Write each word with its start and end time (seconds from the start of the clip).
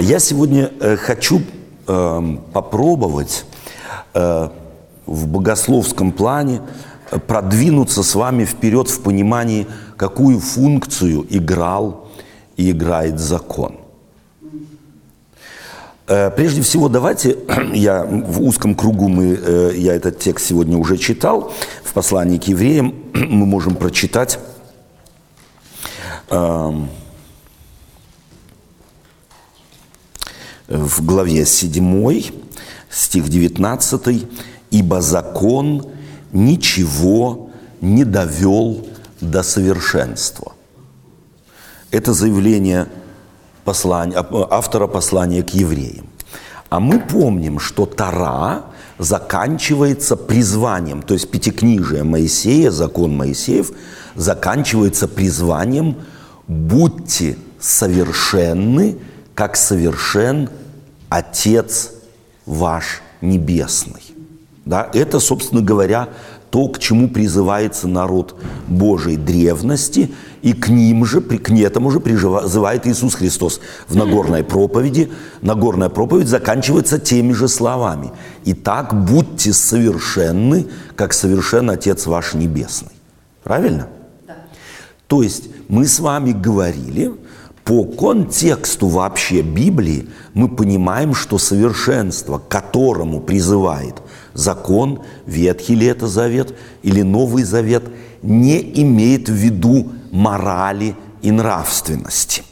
Я 0.00 0.18
сегодня 0.18 0.72
э, 0.80 0.96
хочу 0.96 1.42
э, 1.86 2.36
попробовать 2.52 3.44
э, 4.14 4.48
в 5.06 5.26
богословском 5.26 6.12
плане 6.12 6.62
э, 7.10 7.18
продвинуться 7.18 8.02
с 8.02 8.14
вами 8.14 8.44
вперед 8.44 8.88
в 8.88 9.02
понимании, 9.02 9.66
какую 9.96 10.40
функцию 10.40 11.26
играл 11.28 12.08
и 12.56 12.70
играет 12.70 13.18
закон. 13.18 13.76
Прежде 16.06 16.62
всего, 16.62 16.88
давайте, 16.88 17.38
я 17.72 18.04
в 18.04 18.42
узком 18.42 18.74
кругу, 18.74 19.08
мы, 19.08 19.72
я 19.74 19.94
этот 19.94 20.18
текст 20.18 20.46
сегодня 20.46 20.76
уже 20.76 20.96
читал, 20.96 21.52
в 21.84 21.92
послании 21.92 22.38
к 22.38 22.44
евреям 22.44 22.94
мы 23.14 23.46
можем 23.46 23.76
прочитать 23.76 24.38
в 30.72 31.04
главе 31.04 31.44
7, 31.44 32.22
стих 32.90 33.28
19, 33.28 34.26
«Ибо 34.70 35.02
закон 35.02 35.86
ничего 36.32 37.50
не 37.80 38.04
довел 38.04 38.86
до 39.20 39.42
совершенства». 39.42 40.52
Это 41.90 42.14
заявление 42.14 42.86
послания, 43.64 44.24
автора 44.50 44.86
послания 44.86 45.42
к 45.42 45.50
евреям. 45.50 46.06
А 46.70 46.80
мы 46.80 47.00
помним, 47.00 47.58
что 47.58 47.84
Тара 47.84 48.64
заканчивается 48.98 50.16
призванием, 50.16 51.02
то 51.02 51.12
есть 51.12 51.30
пятикнижие 51.30 52.02
Моисея, 52.02 52.70
закон 52.70 53.14
Моисеев, 53.14 53.72
заканчивается 54.14 55.06
призванием 55.06 55.96
«Будьте 56.48 57.36
совершенны, 57.60 58.96
как 59.34 59.56
совершен 59.56 60.48
Отец 61.12 61.92
ваш 62.46 63.02
Небесный». 63.20 64.02
Да, 64.64 64.88
это, 64.94 65.18
собственно 65.20 65.60
говоря, 65.60 66.08
то, 66.50 66.68
к 66.68 66.78
чему 66.78 67.08
призывается 67.08 67.88
народ 67.88 68.36
Божий 68.68 69.16
древности, 69.16 70.14
и 70.42 70.52
к 70.52 70.68
ним 70.68 71.04
же, 71.04 71.20
к 71.20 71.50
этому 71.50 71.90
же 71.90 71.98
призывает 71.98 72.86
Иисус 72.86 73.14
Христос 73.14 73.60
в 73.88 73.96
Нагорной 73.96 74.44
проповеди. 74.44 75.10
Нагорная 75.40 75.88
проповедь 75.88 76.28
заканчивается 76.28 76.98
теми 76.98 77.32
же 77.32 77.48
словами. 77.48 78.10
«Итак, 78.44 79.04
будьте 79.06 79.52
совершенны, 79.52 80.66
как 80.94 81.12
совершен 81.12 81.70
Отец 81.70 82.06
ваш 82.06 82.34
Небесный». 82.34 82.92
Правильно? 83.42 83.88
Да. 84.26 84.36
То 85.08 85.22
есть 85.22 85.44
мы 85.68 85.86
с 85.86 86.00
вами 86.00 86.32
говорили, 86.32 87.12
по 87.64 87.84
контексту 87.84 88.88
вообще 88.88 89.42
Библии 89.42 90.08
мы 90.34 90.48
понимаем, 90.48 91.14
что 91.14 91.38
совершенство, 91.38 92.38
к 92.38 92.48
которому 92.48 93.20
призывает 93.20 94.02
закон, 94.34 95.00
Ветхий 95.26 95.74
ли 95.74 95.86
это 95.86 96.08
Завет 96.08 96.54
или 96.82 97.02
Новый 97.02 97.44
Завет, 97.44 97.84
не 98.22 98.60
имеет 98.82 99.28
в 99.28 99.32
виду 99.32 99.92
морали 100.10 100.96
и 101.22 101.30
нравственности. 101.30 102.42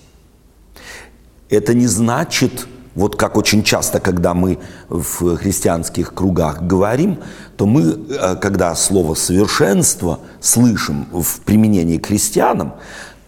Это 1.49 1.75
не 1.75 1.89
значит, 1.89 2.69
вот 2.95 3.17
как 3.17 3.37
очень 3.37 3.65
часто, 3.65 3.99
когда 3.99 4.35
мы 4.35 4.59
в 4.89 5.37
христианских 5.37 6.15
кругах 6.15 6.63
говорим, 6.63 7.19
то 7.57 7.67
мы, 7.67 7.83
э, 7.83 8.37
когда 8.37 8.75
слово 8.75 9.15
«совершенство» 9.15 10.21
слышим 10.41 11.07
в 11.13 11.41
применении 11.41 11.99
к 11.99 12.07
христианам, 12.07 12.75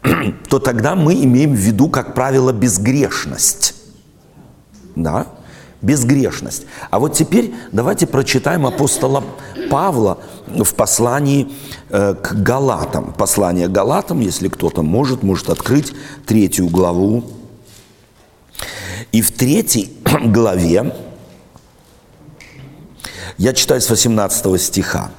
то 0.48 0.58
тогда 0.58 0.94
мы 0.94 1.14
имеем 1.14 1.52
в 1.52 1.58
виду, 1.58 1.88
как 1.88 2.14
правило, 2.14 2.52
безгрешность. 2.52 3.74
Да? 4.96 5.26
Безгрешность. 5.80 6.66
А 6.90 6.98
вот 6.98 7.14
теперь 7.14 7.54
давайте 7.72 8.06
прочитаем 8.06 8.66
апостола 8.66 9.24
Павла 9.70 10.18
в 10.46 10.74
послании 10.74 11.52
э, 11.88 12.14
к 12.14 12.34
Галатам. 12.34 13.12
Послание 13.12 13.68
Галатам, 13.68 14.20
если 14.20 14.48
кто-то 14.48 14.82
может, 14.82 15.22
может 15.22 15.50
открыть 15.50 15.92
третью 16.26 16.68
главу. 16.68 17.24
И 19.12 19.22
в 19.22 19.32
третьей 19.32 19.96
главе, 20.24 20.94
я 23.38 23.52
читаю 23.52 23.80
с 23.80 23.90
18 23.90 24.60
стиха. 24.60 25.10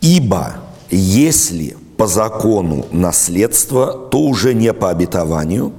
«Ибо 0.00 0.56
если 0.90 1.76
по 2.02 2.08
закону 2.08 2.86
наследство, 2.90 3.92
то 4.10 4.18
уже 4.22 4.54
не 4.54 4.72
по 4.72 4.90
обетованию, 4.90 5.72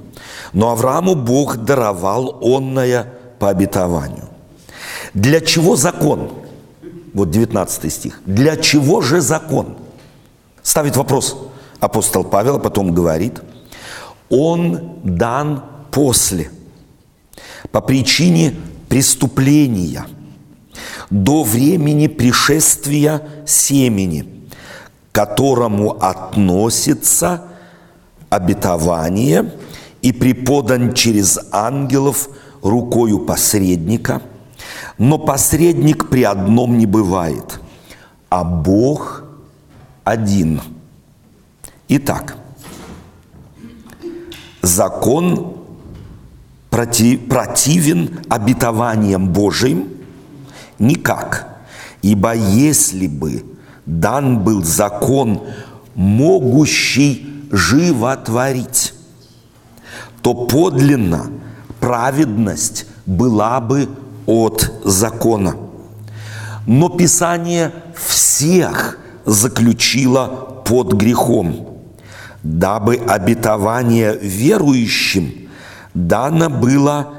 но 0.54 0.70
Аврааму 0.70 1.14
Бог 1.14 1.58
даровал 1.58 2.38
онное 2.40 3.12
по 3.38 3.50
обетованию. 3.50 4.30
Для 5.12 5.42
чего 5.42 5.76
закон? 5.76 6.30
Вот 7.12 7.30
19 7.30 7.92
стих. 7.92 8.22
Для 8.24 8.56
чего 8.56 9.02
же 9.02 9.20
закон? 9.20 9.76
Ставит 10.62 10.96
вопрос 10.96 11.36
апостол 11.78 12.24
Павел, 12.24 12.56
а 12.56 12.58
потом 12.58 12.94
говорит, 12.94 13.42
он 14.30 14.94
дан 15.04 15.62
после, 15.90 16.50
по 17.70 17.82
причине 17.82 18.54
преступления, 18.88 20.06
до 21.10 21.42
времени 21.42 22.06
пришествия 22.06 23.20
семени– 23.44 24.30
которому 25.14 25.92
относится 25.92 27.44
обетование 28.30 29.52
и 30.02 30.10
преподан 30.10 30.92
через 30.92 31.38
ангелов 31.52 32.28
рукою 32.62 33.20
посредника. 33.20 34.22
Но 34.98 35.18
посредник 35.18 36.10
при 36.10 36.24
одном 36.24 36.78
не 36.78 36.86
бывает, 36.86 37.60
а 38.28 38.42
Бог 38.42 39.22
один. 40.02 40.60
Итак, 41.86 42.36
закон 44.62 45.58
противен 46.70 48.18
обетованиям 48.28 49.28
Божьим? 49.28 49.90
Никак. 50.80 51.56
Ибо 52.02 52.34
если 52.34 53.06
бы 53.06 53.53
дан 53.86 54.40
был 54.40 54.62
закон, 54.62 55.42
могущий 55.94 57.26
животворить, 57.50 58.94
то 60.22 60.34
подлинно 60.34 61.30
праведность 61.80 62.86
была 63.06 63.60
бы 63.60 63.88
от 64.26 64.72
закона. 64.84 65.56
Но 66.66 66.88
Писание 66.88 67.72
всех 67.94 68.98
заключило 69.26 70.62
под 70.64 70.94
грехом, 70.94 71.78
дабы 72.42 72.96
обетование 72.96 74.16
верующим 74.16 75.48
дано 75.92 76.48
было 76.48 77.12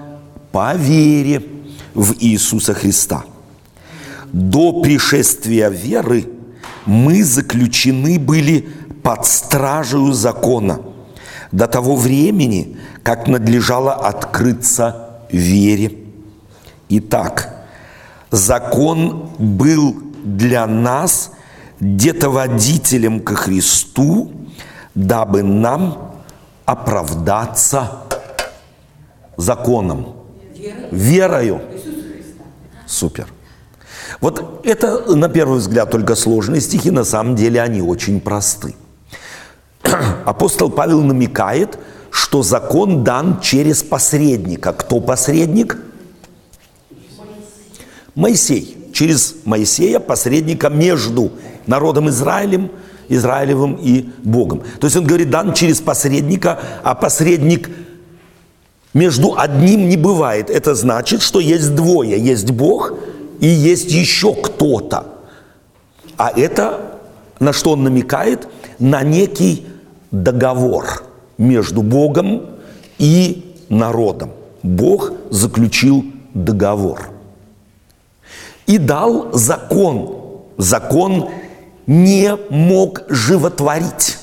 по 0.51 0.75
вере 0.75 1.43
в 1.93 2.15
Иисуса 2.19 2.73
Христа. 2.73 3.23
До 4.33 4.81
пришествия 4.81 5.69
веры– 5.69 6.27
мы 6.85 7.23
заключены 7.23 8.19
были 8.19 8.69
под 9.03 9.25
стражей 9.25 10.13
закона 10.13 10.79
до 11.51 11.67
того 11.67 11.95
времени, 11.95 12.77
как 13.03 13.27
надлежало 13.27 13.93
открыться 13.93 15.21
вере. 15.31 15.91
Итак, 16.89 17.65
закон 18.31 19.29
был 19.37 19.95
для 20.23 20.65
нас 20.67 21.31
детоводителем 21.79 23.19
ко 23.19 23.35
Христу, 23.35 24.31
дабы 24.93 25.43
нам 25.43 26.13
оправдаться 26.65 27.91
законом, 29.37 30.15
верою. 30.91 31.61
Супер. 32.87 33.27
Вот 34.21 34.61
это, 34.63 35.15
на 35.15 35.29
первый 35.29 35.59
взгляд, 35.59 35.91
только 35.91 36.15
сложные 36.15 36.61
стихи, 36.61 36.91
на 36.91 37.03
самом 37.03 37.35
деле 37.35 37.61
они 37.61 37.81
очень 37.81 38.19
просты. 38.21 38.75
Апостол 40.25 40.69
Павел 40.69 41.01
намекает, 41.01 41.77
что 42.11 42.43
закон 42.43 43.03
дан 43.03 43.39
через 43.41 43.83
посредника. 43.83 44.73
Кто 44.73 44.99
посредник? 44.99 45.77
Моисей. 48.15 48.77
Через 48.93 49.35
Моисея, 49.43 49.99
посредника 49.99 50.69
между 50.69 51.33
народом 51.67 52.07
Израилем, 52.09 52.71
Израилевым 53.09 53.75
и 53.75 54.09
Богом. 54.23 54.63
То 54.79 54.87
есть 54.87 54.95
он 54.95 55.05
говорит, 55.05 55.29
дан 55.29 55.53
через 55.53 55.81
посредника, 55.81 56.59
а 56.81 56.95
посредник 56.95 57.69
между 58.93 59.37
одним 59.37 59.89
не 59.89 59.97
бывает. 59.97 60.49
Это 60.49 60.75
значит, 60.75 61.21
что 61.21 61.41
есть 61.41 61.75
двое. 61.75 62.17
Есть 62.17 62.49
Бог– 62.51 62.93
и 63.39 63.47
есть 63.47 63.91
еще 63.91 64.33
кто-то. 64.33 65.05
А 66.17 66.31
это, 66.35 66.99
на 67.39 67.53
что 67.53 67.71
он 67.71 67.83
намекает, 67.83 68.47
на 68.79 69.03
некий 69.03 69.65
договор 70.11 71.03
между 71.37 71.81
Богом 71.81 72.43
и 72.97 73.55
народом. 73.69 74.31
Бог 74.63 75.11
заключил 75.29 76.05
договор 76.33 77.09
и 78.67 78.77
дал 78.77 79.31
закон. 79.33 80.17
Закон 80.57 81.29
не 81.85 82.35
мог 82.49 83.03
животворить. 83.09 84.17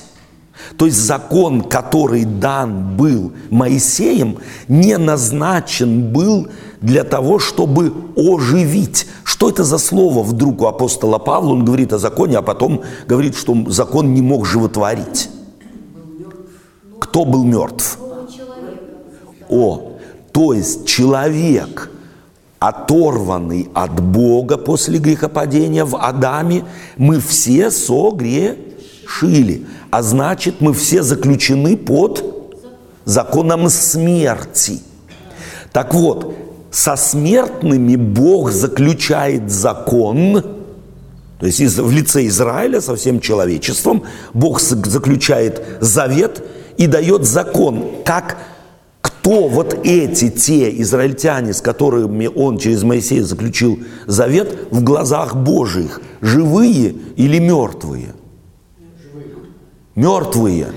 То 0.77 0.85
есть 0.85 0.97
закон, 0.97 1.61
который 1.61 2.25
дан 2.25 2.95
был 2.97 3.33
Моисеем, 3.49 4.39
не 4.67 4.97
назначен 4.97 6.11
был 6.11 6.47
для 6.83 7.05
того, 7.05 7.39
чтобы 7.39 7.93
оживить. 8.15 9.07
Что 9.23 9.49
это 9.49 9.63
за 9.63 9.77
слово 9.77 10.21
вдруг 10.21 10.61
у 10.61 10.65
апостола 10.67 11.17
Павла? 11.17 11.53
Он 11.53 11.63
говорит 11.63 11.93
о 11.93 11.97
законе, 11.97 12.37
а 12.37 12.41
потом 12.41 12.81
говорит, 13.07 13.35
что 13.35 13.55
закон 13.69 14.13
не 14.13 14.21
мог 14.21 14.45
животворить. 14.45 15.29
Кто 16.99 17.23
был 17.23 17.45
мертв? 17.45 17.97
О, 19.49 19.93
то 20.33 20.51
есть 20.51 20.85
человек, 20.85 21.89
оторванный 22.59 23.69
от 23.73 24.01
Бога 24.01 24.57
после 24.57 24.99
грехопадения 24.99 25.85
в 25.85 25.95
Адаме, 25.95 26.65
мы 26.97 27.21
все 27.21 27.71
согрешили. 27.71 29.65
А 29.89 30.03
значит, 30.03 30.59
мы 30.59 30.73
все 30.73 31.01
заключены 31.01 31.77
под 31.77 32.25
законом 33.05 33.69
смерти. 33.69 34.81
Так 35.71 35.93
вот, 35.93 36.42
со 36.73 36.97
смертными 36.97 37.95
Бог 37.95 38.51
заключает 38.51 39.49
закон, 39.49 40.43
то 41.39 41.45
есть 41.45 41.59
в 41.77 41.91
лице 41.91 42.25
Израиля 42.27 42.81
со 42.81 42.95
всем 42.95 43.21
человечеством 43.21 44.03
Бог 44.33 44.59
заключает 44.59 45.61
завет 45.79 46.43
и 46.77 46.87
дает 46.87 47.23
закон, 47.25 47.85
как 48.03 48.37
кто 49.01 49.47
вот 49.47 49.79
эти, 49.85 50.29
те 50.29 50.81
израильтяне, 50.81 51.53
с 51.53 51.61
которыми 51.61 52.27
он 52.27 52.57
через 52.57 52.83
Моисея 52.83 53.23
заключил 53.23 53.79
завет, 54.05 54.67
в 54.71 54.83
глазах 54.83 55.35
Божьих, 55.35 56.01
живые 56.21 56.95
или 57.15 57.39
мертвые– 57.39 58.15
Мертвые. 59.95 60.67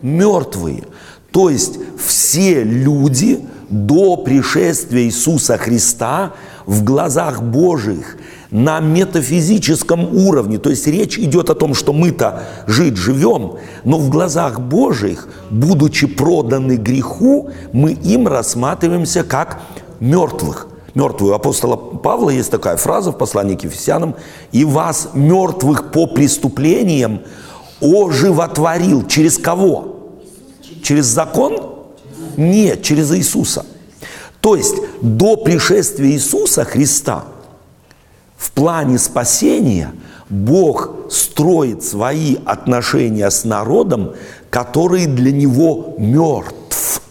Мертвые. 0.00 0.84
То 1.32 1.50
есть 1.50 1.78
все 1.98 2.62
люди 2.62 3.40
до 3.72 4.16
пришествия 4.16 5.02
Иисуса 5.04 5.56
Христа 5.56 6.34
в 6.66 6.84
глазах 6.84 7.42
Божьих 7.42 8.18
на 8.50 8.80
метафизическом 8.80 10.14
уровне. 10.14 10.58
То 10.58 10.70
есть 10.70 10.86
речь 10.86 11.18
идет 11.18 11.48
о 11.48 11.54
том, 11.54 11.74
что 11.74 11.92
мы-то 11.94 12.42
жить 12.66 12.96
живем, 12.96 13.54
но 13.84 13.98
в 13.98 14.10
глазах 14.10 14.60
Божьих, 14.60 15.26
будучи 15.50 16.06
проданы 16.06 16.76
греху, 16.76 17.50
мы 17.72 17.92
им 17.92 18.28
рассматриваемся 18.28 19.24
как 19.24 19.62
мертвых. 20.00 20.68
Мертвую. 20.94 21.32
У 21.32 21.34
апостола 21.34 21.76
Павла 21.76 22.28
есть 22.28 22.50
такая 22.50 22.76
фраза 22.76 23.12
в 23.12 23.16
послании 23.16 23.56
к 23.56 23.64
Ефесянам. 23.64 24.14
«И 24.52 24.66
вас, 24.66 25.08
мертвых 25.14 25.90
по 25.90 26.06
преступлениям, 26.06 27.22
оживотворил. 27.80 29.06
Через 29.06 29.38
кого? 29.38 29.96
Через 30.82 31.06
закон? 31.06 31.81
Нет, 32.36 32.82
через 32.82 33.12
Иисуса. 33.12 33.66
То 34.40 34.56
есть 34.56 34.74
до 35.00 35.36
пришествия 35.36 36.10
Иисуса 36.10 36.64
Христа 36.64 37.24
в 38.36 38.50
плане 38.50 38.98
спасения 38.98 39.92
Бог 40.28 41.10
строит 41.10 41.84
свои 41.84 42.36
отношения 42.44 43.30
с 43.30 43.44
народом, 43.44 44.14
который 44.50 45.06
для 45.06 45.30
него 45.30 45.94
мертв. 45.98 47.02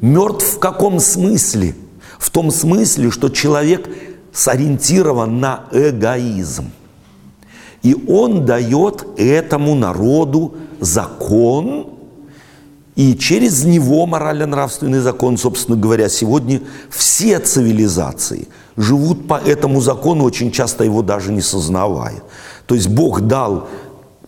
Мертв 0.00 0.56
в 0.56 0.58
каком 0.58 1.00
смысле? 1.00 1.74
В 2.18 2.30
том 2.30 2.50
смысле, 2.50 3.10
что 3.10 3.28
человек 3.30 3.88
сориентирован 4.32 5.40
на 5.40 5.64
эгоизм. 5.72 6.70
И 7.82 7.96
он 8.08 8.44
дает 8.44 9.06
этому 9.16 9.74
народу 9.74 10.54
закон, 10.80 11.86
и 13.00 13.16
через 13.16 13.64
него 13.64 14.04
морально-нравственный 14.04 14.98
закон, 14.98 15.38
собственно 15.38 15.74
говоря, 15.74 16.10
сегодня 16.10 16.60
все 16.90 17.38
цивилизации 17.38 18.46
живут 18.76 19.26
по 19.26 19.36
этому 19.36 19.80
закону, 19.80 20.24
очень 20.24 20.52
часто 20.52 20.84
его 20.84 21.00
даже 21.00 21.32
не 21.32 21.40
сознавая. 21.40 22.22
То 22.66 22.74
есть 22.74 22.88
Бог 22.88 23.22
дал 23.22 23.68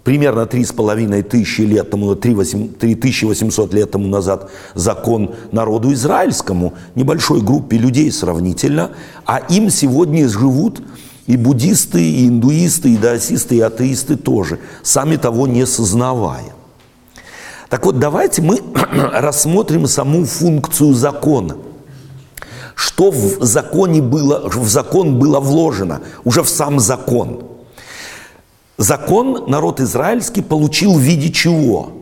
примерно 0.04 0.46
три 0.46 0.64
с 0.64 0.72
половиной 0.72 1.22
тысячи 1.22 1.60
лет 1.60 1.90
тому, 1.90 2.14
3800 2.14 3.74
лет 3.74 3.90
тому 3.90 4.08
назад 4.08 4.50
закон 4.74 5.34
народу 5.52 5.92
израильскому, 5.92 6.72
небольшой 6.94 7.42
группе 7.42 7.76
людей 7.76 8.10
сравнительно, 8.10 8.92
а 9.26 9.40
им 9.50 9.68
сегодня 9.68 10.26
живут 10.30 10.80
и 11.26 11.36
буддисты, 11.36 12.02
и 12.02 12.26
индуисты, 12.26 12.94
и 12.94 12.96
даосисты, 12.96 13.56
и 13.56 13.60
атеисты 13.60 14.16
тоже, 14.16 14.60
сами 14.82 15.16
того 15.16 15.46
не 15.46 15.66
сознавая. 15.66 16.54
Так 17.72 17.86
вот, 17.86 17.98
давайте 17.98 18.42
мы 18.42 18.60
рассмотрим 19.14 19.86
саму 19.86 20.26
функцию 20.26 20.92
закона. 20.92 21.56
Что 22.74 23.10
в, 23.10 23.42
законе 23.42 24.02
было, 24.02 24.46
в 24.46 24.68
закон 24.68 25.18
было 25.18 25.40
вложено, 25.40 26.02
уже 26.22 26.42
в 26.42 26.50
сам 26.50 26.80
закон. 26.80 27.44
Закон 28.76 29.50
народ 29.50 29.80
израильский 29.80 30.42
получил 30.42 30.98
в 30.98 31.00
виде 31.00 31.32
чего? 31.32 31.92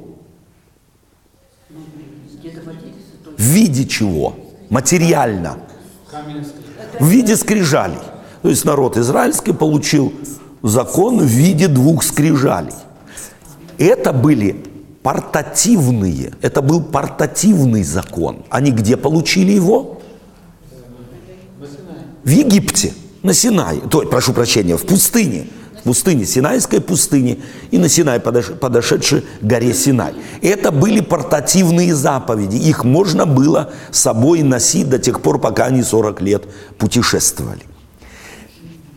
В 3.38 3.40
виде 3.40 3.86
чего? 3.86 4.34
Материально. 4.70 5.58
В 6.98 7.06
виде 7.06 7.36
скрижалей. 7.36 8.02
То 8.42 8.48
есть 8.48 8.64
народ 8.64 8.96
израильский 8.96 9.52
получил 9.52 10.12
закон 10.64 11.20
в 11.20 11.26
виде 11.26 11.68
двух 11.68 12.02
скрижалей. 12.02 12.74
Это 13.78 14.12
были 14.12 14.64
портативные, 15.02 16.32
это 16.42 16.62
был 16.62 16.82
портативный 16.82 17.82
закон. 17.82 18.44
Они 18.50 18.70
где 18.70 18.96
получили 18.96 19.52
его? 19.52 20.00
В 22.22 22.28
Египте, 22.28 22.92
на 23.22 23.32
Синае, 23.32 23.80
то, 23.80 24.02
прошу 24.02 24.34
прощения, 24.34 24.76
в 24.76 24.84
пустыне, 24.84 25.46
в 25.80 25.84
пустыне, 25.84 26.26
Синайской 26.26 26.82
пустыне 26.82 27.38
и 27.70 27.78
на 27.78 27.88
Синай, 27.88 28.20
подошедшей 28.20 29.24
горе 29.40 29.72
Синай. 29.72 30.12
Это 30.42 30.70
были 30.70 31.00
портативные 31.00 31.94
заповеди, 31.94 32.56
их 32.56 32.84
можно 32.84 33.24
было 33.24 33.72
с 33.90 34.00
собой 34.00 34.42
носить 34.42 34.90
до 34.90 34.98
тех 34.98 35.22
пор, 35.22 35.40
пока 35.40 35.66
они 35.66 35.82
40 35.82 36.20
лет 36.20 36.44
путешествовали. 36.76 37.62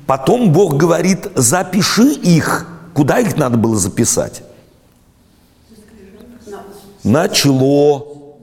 Потом 0.06 0.52
Бог 0.52 0.76
говорит, 0.76 1.28
запиши 1.36 2.12
их. 2.12 2.68
Куда 2.94 3.20
их 3.20 3.38
надо 3.38 3.58
было 3.58 3.78
записать? 3.78 4.44
На 7.04 7.28
чело, 7.30 8.38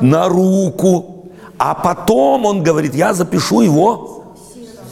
на 0.00 0.28
руку. 0.28 1.30
А 1.58 1.74
потом 1.74 2.44
он 2.44 2.62
говорит, 2.62 2.94
я 2.94 3.14
запишу 3.14 3.60
его 3.60 4.34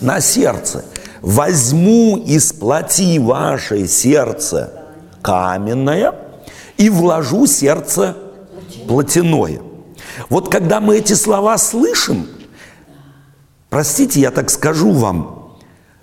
на 0.00 0.20
сердце. 0.20 0.84
Возьму 1.20 2.16
из 2.18 2.52
плоти 2.52 3.18
ваше 3.18 3.86
сердце 3.86 4.72
каменное 5.22 6.14
и 6.76 6.90
вложу 6.90 7.46
сердце 7.46 8.16
плотяное. 8.86 9.62
Вот 10.28 10.50
когда 10.50 10.80
мы 10.80 10.98
эти 10.98 11.14
слова 11.14 11.56
слышим, 11.56 12.26
Простите, 13.74 14.20
я 14.20 14.30
так 14.30 14.50
скажу 14.50 14.92
вам, 14.92 15.56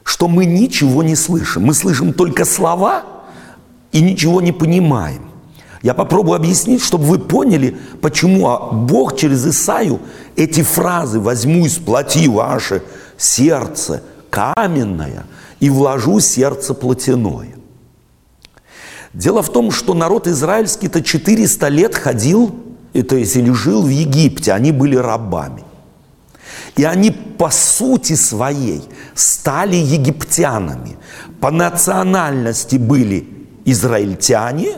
что 0.04 0.28
мы 0.28 0.44
ничего 0.44 1.04
не 1.04 1.16
слышим. 1.16 1.64
Мы 1.64 1.74
слышим 1.74 2.12
только 2.12 2.44
слова 2.44 3.06
и 3.94 4.02
ничего 4.02 4.42
не 4.42 4.52
понимаем. 4.52 5.31
Я 5.82 5.96
попробую 5.96 6.36
объяснить, 6.36 6.82
чтобы 6.82 7.06
вы 7.06 7.20
поняли, 7.20 7.78
почему 8.02 8.48
а 8.50 8.72
Бог 8.72 9.18
через 9.18 9.46
Исаию 9.46 10.00
эти 10.36 10.62
фразы 10.62 11.20
«возьму 11.20 11.66
из 11.66 11.78
плоти 11.78 12.28
ваше 12.28 12.84
сердце 13.18 14.04
каменное 14.30 15.26
и 15.60 15.70
вложу 15.70 16.20
сердце 16.20 16.74
плотяное». 16.74 17.56
Дело 19.14 19.42
в 19.42 19.52
том, 19.52 19.72
что 19.72 19.94
народ 19.94 20.28
израильский-то 20.28 21.02
400 21.02 21.68
лет 21.70 21.96
ходил, 21.96 22.56
то 22.94 23.16
есть 23.16 23.36
или 23.36 23.52
жил 23.52 23.82
в 23.82 23.90
Египте, 23.90 24.54
они 24.54 24.72
были 24.72 24.96
рабами. 24.96 25.64
И 26.78 26.84
они 26.84 27.12
по 27.12 27.50
сути 27.50 28.14
своей 28.14 28.84
стали 29.16 29.76
египтянами. 29.76 30.98
По 31.42 31.52
национальности 31.52 32.78
были 32.78 33.28
израильтяне, 33.66 34.78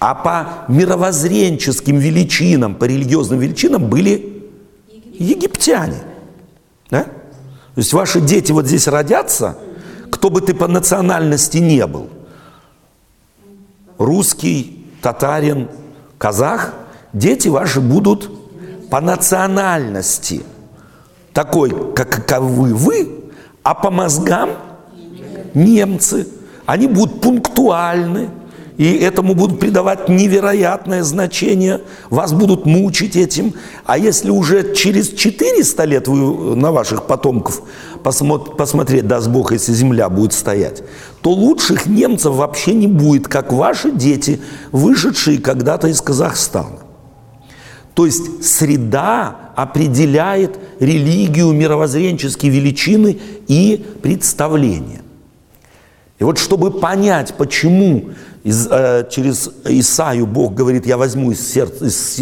а 0.00 0.14
по 0.14 0.72
мировоззренческим 0.72 1.98
величинам, 1.98 2.74
по 2.74 2.84
религиозным 2.84 3.38
величинам 3.38 3.88
были 3.88 4.50
египтяне. 5.12 5.98
Да? 6.88 7.04
То 7.04 7.76
есть 7.76 7.92
ваши 7.92 8.20
дети 8.20 8.50
вот 8.50 8.66
здесь 8.66 8.88
родятся, 8.88 9.58
кто 10.10 10.30
бы 10.30 10.40
ты 10.40 10.54
по 10.54 10.66
национальности 10.66 11.58
не 11.58 11.86
был. 11.86 12.08
Русский, 13.98 14.86
татарин, 15.02 15.68
казах, 16.16 16.74
дети 17.12 17.48
ваши 17.48 17.82
будут 17.82 18.30
по 18.88 19.02
национальности 19.02 20.42
такой, 21.34 21.94
как, 21.94 22.10
каковы 22.10 22.74
вы, 22.74 23.24
а 23.62 23.74
по 23.74 23.90
мозгам 23.90 24.50
немцы. 25.52 26.26
Они 26.64 26.86
будут 26.86 27.20
пунктуальны, 27.20 28.30
и 28.80 28.96
этому 28.96 29.34
будут 29.34 29.60
придавать 29.60 30.08
невероятное 30.08 31.02
значение, 31.02 31.82
вас 32.08 32.32
будут 32.32 32.64
мучить 32.64 33.14
этим. 33.14 33.52
А 33.84 33.98
если 33.98 34.30
уже 34.30 34.74
через 34.74 35.10
400 35.10 35.84
лет 35.84 36.08
вы 36.08 36.56
на 36.56 36.72
ваших 36.72 37.06
потомков 37.06 37.60
посмотреть, 38.02 39.06
даст 39.06 39.28
Бог, 39.28 39.52
если 39.52 39.74
земля 39.74 40.08
будет 40.08 40.32
стоять, 40.32 40.82
то 41.20 41.30
лучших 41.30 41.84
немцев 41.84 42.32
вообще 42.32 42.72
не 42.72 42.86
будет, 42.86 43.28
как 43.28 43.52
ваши 43.52 43.90
дети, 43.90 44.40
вышедшие 44.72 45.42
когда-то 45.42 45.88
из 45.88 46.00
Казахстана. 46.00 46.78
То 47.92 48.06
есть 48.06 48.42
среда 48.42 49.52
определяет 49.56 50.58
религию, 50.78 51.52
мировоззренческие 51.52 52.50
величины 52.50 53.18
и 53.46 53.84
представления. 54.00 55.02
И 56.20 56.24
вот 56.24 56.38
чтобы 56.38 56.70
понять, 56.70 57.34
почему 57.34 58.10
из, 58.44 58.68
э, 58.70 59.08
через 59.10 59.50
Исаю 59.64 60.26
Бог 60.26 60.52
говорит, 60.52 60.86
я 60.86 60.98
возьму 60.98 61.32
из, 61.32 61.50
сердца, 61.50 61.86
из, 61.86 62.20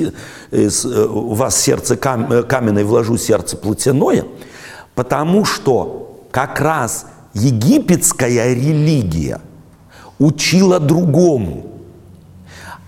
из 0.52 0.84
э, 0.84 1.06
вас 1.08 1.60
сердце 1.60 1.96
кам, 1.96 2.32
э, 2.32 2.42
каменное, 2.44 2.84
вложу 2.84 3.16
сердце 3.16 3.56
плотяное, 3.56 4.24
потому 4.94 5.44
что 5.44 6.26
как 6.30 6.60
раз 6.60 7.06
египетская 7.34 8.54
религия 8.54 9.40
учила 10.20 10.78
другому. 10.78 11.66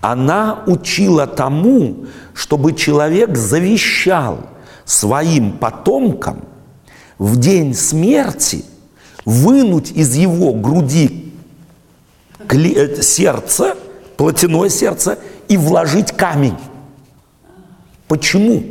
Она 0.00 0.62
учила 0.68 1.26
тому, 1.26 2.06
чтобы 2.34 2.72
человек 2.72 3.36
завещал 3.36 4.38
своим 4.84 5.58
потомкам 5.58 6.44
в 7.18 7.36
день 7.36 7.74
смерти 7.74 8.64
вынуть 9.24 9.90
из 9.92 10.14
его 10.14 10.52
груди 10.52 11.32
э, 12.48 13.02
сердце, 13.02 13.76
плотяное 14.16 14.68
сердце, 14.68 15.18
и 15.48 15.56
вложить 15.56 16.12
камень. 16.12 16.56
Почему? 18.06 18.62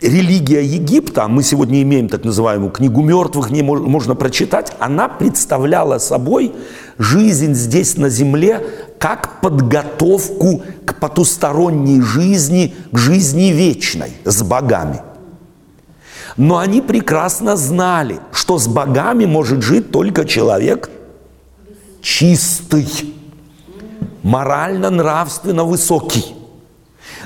Религия 0.00 0.62
Египта, 0.62 1.26
мы 1.26 1.42
сегодня 1.42 1.80
имеем 1.80 2.10
так 2.10 2.22
называемую 2.22 2.70
книгу 2.70 3.00
мертвых, 3.00 3.50
не 3.50 3.62
можно 3.62 4.14
прочитать, 4.14 4.72
она 4.78 5.08
представляла 5.08 5.96
собой 5.96 6.52
жизнь 6.98 7.54
здесь 7.54 7.96
на 7.96 8.10
земле 8.10 8.62
как 8.98 9.40
подготовку 9.40 10.62
к 10.84 11.00
потусторонней 11.00 12.02
жизни, 12.02 12.74
к 12.92 12.98
жизни 12.98 13.52
вечной 13.52 14.12
с 14.24 14.42
богами. 14.42 15.00
Но 16.36 16.58
они 16.58 16.82
прекрасно 16.82 17.56
знали, 17.56 18.20
что 18.32 18.58
с 18.58 18.68
богами 18.68 19.24
может 19.24 19.62
жить 19.62 19.90
только 19.90 20.24
человек 20.24 20.90
чистый, 22.02 22.86
морально, 24.22 24.90
нравственно 24.90 25.64
высокий. 25.64 26.36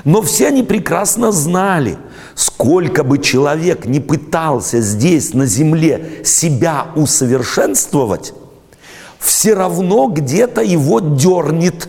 Но 0.05 0.21
все 0.21 0.47
они 0.47 0.63
прекрасно 0.63 1.31
знали, 1.31 1.97
сколько 2.35 3.03
бы 3.03 3.19
человек 3.19 3.85
не 3.85 3.99
пытался 3.99 4.81
здесь 4.81 5.33
на 5.33 5.45
земле 5.45 6.21
себя 6.23 6.87
усовершенствовать, 6.95 8.33
все 9.19 9.53
равно 9.53 10.07
где-то 10.07 10.61
его 10.61 10.99
дернет, 10.99 11.87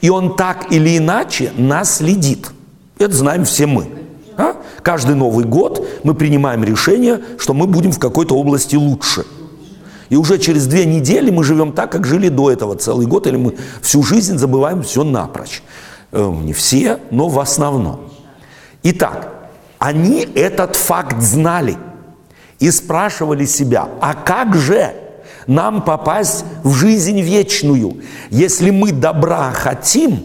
и 0.00 0.10
он 0.10 0.34
так 0.34 0.72
или 0.72 0.98
иначе 0.98 1.52
наследит. 1.56 2.50
Это 2.98 3.14
знаем 3.14 3.44
все 3.44 3.66
мы. 3.66 3.86
А? 4.36 4.56
Каждый 4.82 5.14
Новый 5.14 5.44
год 5.44 5.86
мы 6.02 6.14
принимаем 6.14 6.64
решение, 6.64 7.20
что 7.38 7.54
мы 7.54 7.66
будем 7.66 7.92
в 7.92 7.98
какой-то 7.98 8.36
области 8.36 8.76
лучше. 8.76 9.24
И 10.08 10.16
уже 10.16 10.38
через 10.38 10.66
две 10.66 10.84
недели 10.84 11.30
мы 11.30 11.44
живем 11.44 11.72
так, 11.72 11.90
как 11.90 12.06
жили 12.06 12.28
до 12.28 12.50
этого 12.50 12.76
целый 12.76 13.06
год, 13.06 13.26
или 13.26 13.36
мы 13.36 13.54
всю 13.80 14.02
жизнь 14.02 14.38
забываем 14.38 14.82
все 14.82 15.02
напрочь. 15.02 15.62
Э, 16.12 16.32
не 16.42 16.52
все, 16.52 16.98
но 17.10 17.28
в 17.28 17.38
основном. 17.40 18.00
Итак, 18.82 19.50
они 19.78 20.28
этот 20.34 20.76
факт 20.76 21.20
знали 21.20 21.76
и 22.58 22.70
спрашивали 22.70 23.44
себя, 23.44 23.88
а 24.00 24.14
как 24.14 24.54
же 24.54 24.94
нам 25.46 25.82
попасть 25.82 26.44
в 26.62 26.74
жизнь 26.74 27.20
вечную, 27.20 27.98
если 28.30 28.70
мы 28.70 28.92
добра 28.92 29.52
хотим, 29.52 30.22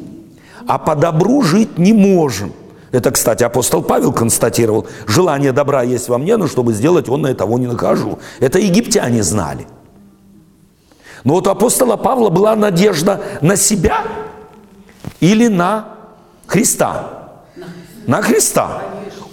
а 0.67 0.77
по 0.77 0.95
добру 0.95 1.41
жить 1.41 1.77
не 1.77 1.93
можем? 1.93 2.53
Это, 2.91 3.11
кстати, 3.11 3.43
апостол 3.43 3.83
Павел 3.83 4.11
констатировал. 4.11 4.87
Желание 5.07 5.51
добра 5.51 5.83
есть 5.83 6.09
во 6.09 6.17
мне, 6.17 6.37
но 6.37 6.47
чтобы 6.47 6.73
сделать, 6.73 7.07
он 7.07 7.21
на 7.21 7.33
того 7.35 7.59
не 7.59 7.67
нахожу. 7.67 8.19
Это 8.39 8.57
египтяне 8.59 9.21
знали. 9.21 9.67
Но 11.23 11.33
вот 11.35 11.47
у 11.47 11.51
апостола 11.51 11.97
Павла 11.97 12.29
была 12.29 12.55
надежда 12.55 13.21
на 13.41 13.55
себя 13.57 14.03
или 15.19 15.47
на 15.47 15.89
Христа? 16.47 17.43
На 18.07 18.21
Христа. 18.21 18.81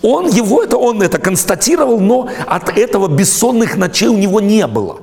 Он 0.03 0.29
его 0.29 0.63
это, 0.63 0.77
он 0.77 1.01
это 1.01 1.19
констатировал, 1.19 1.99
но 1.99 2.29
от 2.47 2.77
этого 2.77 3.09
бессонных 3.09 3.77
ночей 3.77 4.09
у 4.09 4.19
него 4.19 4.41
не 4.41 4.67
было. 4.67 4.99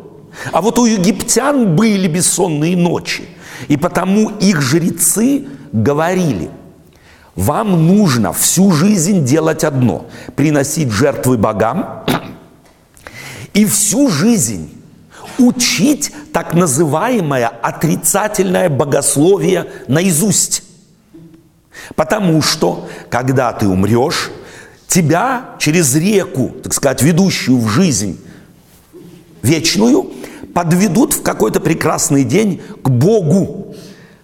А 0.51 0.62
вот 0.62 0.77
у 0.77 0.86
египтян 0.86 1.75
были 1.75 2.07
бессонные 2.07 2.77
ночи. 2.77 3.24
И 3.67 3.77
потому 3.77 4.29
их 4.29 4.62
жрецы 4.62 5.48
говорили– 5.72 6.51
вам 7.35 7.87
нужно 7.87 8.31
всю 8.31 8.71
жизнь 8.71 9.25
делать 9.25 9.63
одно– 9.63 10.05
приносить 10.35 10.91
жертвы 10.91 11.37
богам 11.37 12.05
и 13.53 13.65
всю 13.65 14.09
жизнь 14.09 14.71
учить 15.39 16.11
так 16.31 16.53
называемое 16.53 17.47
отрицательное 17.47 18.69
богословие 18.69 19.67
наизусть. 19.87 20.63
Потому 21.95 22.41
что, 22.41 22.87
когда 23.09 23.51
ты 23.51 23.67
умрешь, 23.67 24.29
тебя 24.87 25.55
через 25.57 25.95
реку, 25.95 26.51
так 26.61 26.73
сказать, 26.73 27.01
ведущую 27.01 27.57
в 27.57 27.67
жизнь 27.67 28.19
вечную, 29.41 30.11
подведут 30.53 31.13
в 31.13 31.23
какой-то 31.23 31.59
прекрасный 31.59 32.23
день 32.23 32.61
к 32.83 32.89
Богу, 32.89 33.75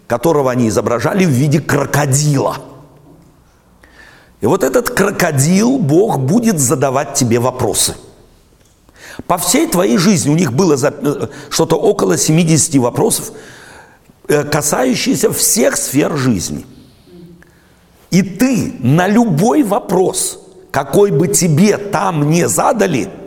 которого 0.06 0.52
они 0.52 0.70
изображали 0.70 1.26
в 1.26 1.30
виде 1.30 1.60
крокодила– 1.60 2.58
и 4.42 4.46
вот 4.46 4.64
этот 4.64 4.90
крокодил, 4.90 5.78
Бог 5.78 6.20
будет 6.20 6.60
задавать 6.60 7.14
тебе 7.14 7.40
вопросы. 7.40 7.96
По 9.28 9.38
всей 9.38 9.68
твоей 9.68 9.98
жизни 9.98 10.30
у 10.30 10.36
них 10.36 10.54
было 10.54 10.78
э, 10.82 11.28
что-то 11.50 11.76
около 11.76 12.18
70 12.18 12.76
вопросов, 12.76 13.32
э, 14.28 14.44
касающихся 14.46 15.32
всех 15.34 15.76
сфер 15.76 16.16
жизни. 16.16 16.66
И 18.12 18.22
ты 18.22 18.76
на 18.80 19.08
любой 19.08 19.64
вопрос, 19.64 20.40
какой 20.72 21.12
бы 21.12 21.28
тебе 21.28 21.78
там 21.78 22.30
не 22.30 22.48
задали– 22.48 23.10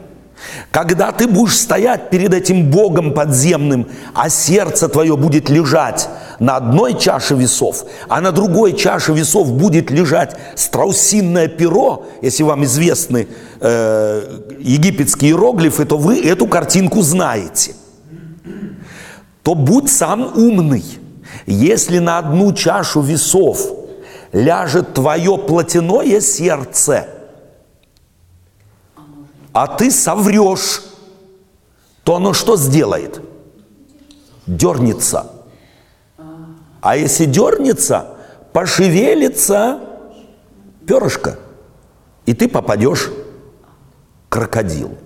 когда 0.71 1.13
ты 1.13 1.27
будешь 1.27 1.59
стоять 1.59 2.11
перед 2.11 2.33
этим 2.35 2.71
Богом 2.71 3.15
подземным, 3.15 3.89
а 4.15 4.29
сердце 4.29 4.89
твое 4.89 5.17
будет 5.17 5.51
лежать 5.51 6.09
на 6.39 6.57
одной 6.57 6.99
чаше 6.99 7.35
весов, 7.35 7.85
а 8.09 8.21
на 8.21 8.33
другой 8.33 8.75
чаше 8.75 9.13
весов 9.13 9.53
будет 9.53 9.91
лежать 9.91 10.37
страусинное 10.55 11.49
перо, 11.49 12.07
если 12.23 12.43
вам 12.43 12.65
известны 12.65 13.29
э, 13.61 14.41
египетские 14.59 15.33
иероглифы, 15.33 15.85
то 15.85 15.99
вы 15.99 16.21
эту 16.21 16.47
картинку 16.47 17.03
знаете. 17.03 17.75
То 19.43 19.55
будь 19.55 19.91
сам 19.91 20.33
умный. 20.37 20.85
Если 21.47 21.99
на 21.99 22.19
одну 22.19 22.53
чашу 22.53 23.01
весов 23.01 23.61
ляжет 24.33 24.95
твое 24.95 25.37
плотяное 25.37 26.21
сердце– 26.21 27.07
а 29.53 29.67
ты 29.67 29.91
соврешь, 29.91 30.83
то 32.05 32.17
оно 32.17 32.33
что 32.33 32.57
сделает? 32.57 33.21
Дернется. 34.47 35.31
А 36.81 36.97
если 36.97 37.27
дернется, 37.27 38.17
пошевелится 38.53 39.81
перышко, 40.87 41.39
и 42.27 42.35
ты 42.35 42.49
попадешь 42.49 43.11
крокодил. 44.29 44.97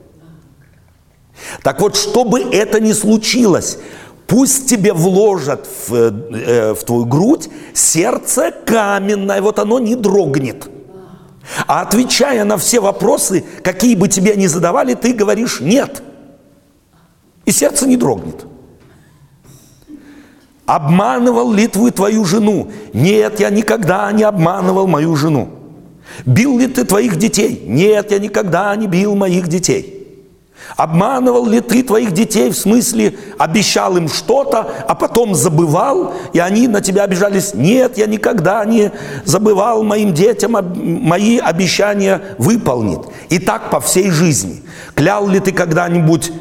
Так 1.63 1.81
вот, 1.81 1.97
чтобы 1.97 2.41
это 2.41 2.81
не 2.81 2.95
случилось, 2.95 3.79
пусть 4.27 4.71
тебе 4.71 4.95
вложат 4.95 5.69
в, 5.87 5.93
э, 5.93 6.73
в 6.73 6.83
твою 6.85 7.05
грудь 7.05 7.51
сердце 7.75 8.53
каменное, 8.65 9.43
вот 9.43 9.59
оно 9.59 9.79
не 9.79 9.97
дрогнет– 9.97 10.71
а 11.67 11.83
отвечая 11.83 12.45
на 12.45 12.57
все 12.57 12.81
вопросы, 12.81 13.45
какие 13.63 13.95
бы 13.95 14.09
тебе 14.09 14.37
ни 14.37 14.47
задавали, 14.47 14.95
ты 14.95 15.13
говоришь 15.13 15.61
«нет». 15.61 16.03
И 17.45 17.53
сердце 17.53 17.87
не 17.87 17.97
дрогнет. 17.97 18.45
Обманывал 20.67 21.53
ли 21.53 21.69
твой 21.69 21.93
твою 21.93 22.25
жену? 22.25 22.73
Нет, 22.93 23.39
я 23.39 23.51
никогда 23.51 24.11
не 24.11 24.25
обманывал 24.25 24.89
мою 24.89 25.15
жену. 25.15 25.49
Бил 26.25 26.59
ли 26.59 26.67
ты 26.67 26.85
твоих 26.85 27.17
детей? 27.17 27.63
Нет, 27.67 28.11
я 28.11 28.19
никогда 28.19 28.75
не 28.75 28.89
бил 28.89 29.15
моих 29.15 29.47
детей. 29.47 29.96
Обманывал 30.77 31.47
ли 31.47 31.61
ты 31.61 31.83
твоих 31.83 32.13
детей, 32.13 32.51
в 32.51 32.57
смысле 32.57 33.17
обещал 33.39 33.97
им 33.97 34.09
что-то, 34.09 34.71
а 34.87 34.95
потом 34.95 35.35
забывал, 35.35 36.15
и 36.33 36.39
они 36.39 36.69
на 36.69 36.81
тебя 36.81 37.05
обижались? 37.05 37.55
Нет, 37.55 37.97
я 37.97 38.07
никогда 38.07 38.65
не 38.65 38.93
забывал 39.25 39.83
моим 39.83 40.13
детям, 40.13 40.53
мои 40.53 41.39
обещания 41.39 42.23
выполнит. 42.39 43.01
И 43.29 43.39
так 43.39 43.71
по 43.71 43.81
всей 43.81 44.11
жизни. 44.11 44.63
Клял 44.95 45.29
ли 45.29 45.41
ты 45.41 45.53
когда-нибудь 45.53 46.33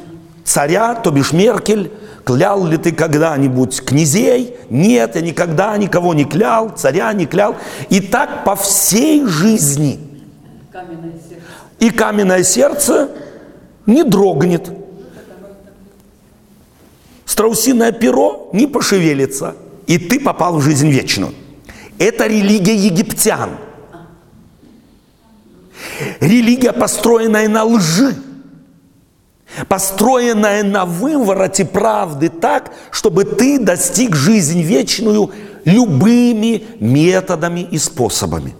царя, 0.43 0.95
то 0.95 1.11
бишь 1.11 1.31
Меркель, 1.31 1.91
клял 2.23 2.65
ли 2.65 2.77
ты 2.77 2.91
когда-нибудь 2.91 3.85
князей? 3.85 4.55
Нет, 4.69 5.15
я 5.15 5.21
никогда 5.21 5.77
никого 5.77 6.13
не 6.13 6.25
клял, 6.25 6.71
царя 6.75 7.11
не 7.13 7.25
клял. 7.25 7.55
И 7.89 8.01
так 8.01 8.43
по 8.43 8.55
всей 8.55 9.25
жизни. 9.25 9.99
И 11.79 11.89
каменное 11.89 12.43
сердце 12.43 13.09
не 13.85 14.03
дрогнет. 14.03 14.71
Страусиное 17.25 17.91
перо 17.91 18.49
не 18.53 18.67
пошевелится, 18.67 19.55
и 19.87 19.97
ты 19.97 20.19
попал 20.19 20.57
в 20.57 20.61
жизнь 20.61 20.89
вечную. 20.89 21.33
Это 21.97 22.27
религия 22.27 22.75
египтян. 22.75 23.51
Религия, 26.19 26.71
построенная 26.71 27.47
на 27.47 27.63
лжи, 27.63 28.15
построенная 29.67 30.63
на 30.63 30.85
вывороте 30.85 31.65
правды 31.65 32.29
так, 32.29 32.73
чтобы 32.91 33.23
ты 33.23 33.59
достиг 33.59 34.15
жизнь 34.15 34.61
вечную 34.61 35.31
любыми 35.63 36.65
методами 36.79 37.61
и 37.61 37.77
способами. 37.77 38.55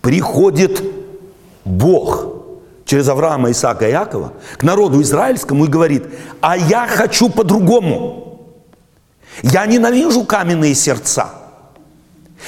Приходит 0.00 0.82
Бог 1.64 2.26
через 2.84 3.08
Авраама, 3.08 3.50
Исаака 3.50 3.88
и 3.88 3.92
Якова 3.92 4.32
к 4.56 4.62
народу 4.62 5.00
израильскому 5.02 5.64
и 5.64 5.68
говорит, 5.68 6.04
а 6.40 6.56
я 6.56 6.86
хочу 6.86 7.28
по-другому. 7.28 8.40
Я 9.42 9.66
ненавижу 9.66 10.24
каменные 10.24 10.74
сердца. 10.74 11.30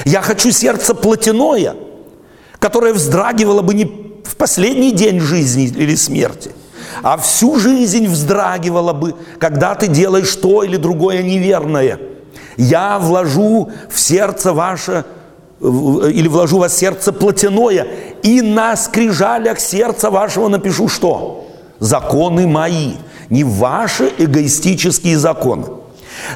Я 0.04 0.22
хочу 0.22 0.50
сердце 0.50 0.94
плотяное, 0.94 1.76
которое 2.58 2.92
вздрагивало 2.92 3.62
бы 3.62 3.74
не 3.74 3.84
в 3.84 4.36
последний 4.36 4.92
день 4.92 5.20
жизни 5.20 5.66
или 5.66 5.94
смерти, 5.94 6.50
а 7.02 7.16
всю 7.18 7.58
жизнь 7.58 8.08
вздрагивало 8.08 8.92
бы, 8.92 9.14
когда 9.38 9.74
ты 9.74 9.86
делаешь 9.86 10.34
то 10.36 10.62
или 10.62 10.76
другое 10.76 11.22
неверное. 11.22 11.98
Я 12.56 12.98
вложу 12.98 13.70
в 13.90 13.98
сердце 13.98 14.52
ваше 14.52 15.04
или 15.62 16.28
вложу 16.28 16.58
вас 16.58 16.76
сердце 16.76 17.12
плотяное, 17.12 17.86
и 18.22 18.40
на 18.40 18.76
скрижалях 18.76 19.60
сердца 19.60 20.10
вашего 20.10 20.48
напишу 20.48 20.88
что? 20.88 21.46
Законы 21.78 22.46
мои, 22.46 22.94
не 23.30 23.44
ваши 23.44 24.12
эгоистические 24.18 25.18
законы. 25.18 25.66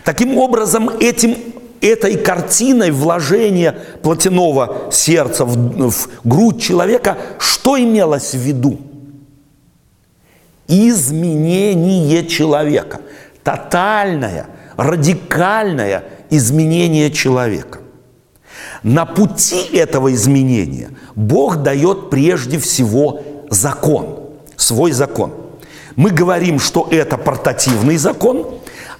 Таким 0.04 0.38
образом, 0.38 0.88
этим, 1.00 1.37
этой 1.80 2.16
картиной 2.16 2.90
вложения 2.92 3.76
плотяного 4.02 4.90
сердца 4.92 5.45
в, 5.45 5.90
в 5.90 6.09
грудь 6.25 6.62
человека, 6.62 7.18
что 7.38 7.78
имелось 7.78 8.33
в 8.33 8.38
виду? 8.38 8.78
Изменение 10.68 12.26
человека. 12.26 13.00
Тотальное, 13.42 14.47
радикальное 14.76 16.04
изменение 16.30 17.11
человека. 17.11 17.80
На 18.82 19.04
пути 19.04 19.60
этого 19.72 20.12
изменения 20.14 20.90
Бог 21.14 21.62
дает 21.62 22.10
прежде 22.10 22.58
всего 22.58 23.20
закон, 23.50 24.21
свой 24.56 24.92
закон. 24.92 25.32
Мы 25.97 26.10
говорим, 26.10 26.58
что 26.58 26.86
это 26.90 27.16
портативный 27.16 27.97
закон, 27.97 28.47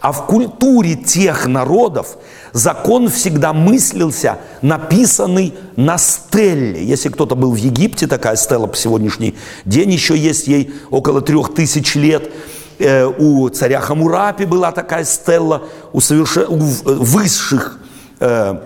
а 0.01 0.12
в 0.12 0.27
культуре 0.27 0.95
тех 0.95 1.47
народов 1.47 2.16
закон 2.53 3.09
всегда 3.09 3.53
мыслился, 3.53 4.38
написанный 4.62 5.55
на 5.77 5.99
стелле. 5.99 6.85
Если 6.85 7.09
кто-то 7.09 7.35
был 7.35 7.53
в 7.53 7.57
Египте, 7.57 8.07
такая 8.07 8.37
стелла 8.37 8.66
по 8.66 8.77
сегодняшний 8.77 9.37
день 9.64 9.92
еще 9.92 10.16
есть, 10.16 10.47
ей 10.47 10.73
около 10.90 11.21
трех 11.21 11.55
тысяч 11.55 11.95
лет. 11.95 12.31
Э, 12.79 13.07
у 13.07 13.49
царя 13.51 13.81
Хамурапи 13.81 14.45
была 14.45 14.73
такая 14.73 15.05
стелла, 15.05 15.64
у 15.92 16.01
высших 16.01 17.79
э, 18.21 18.61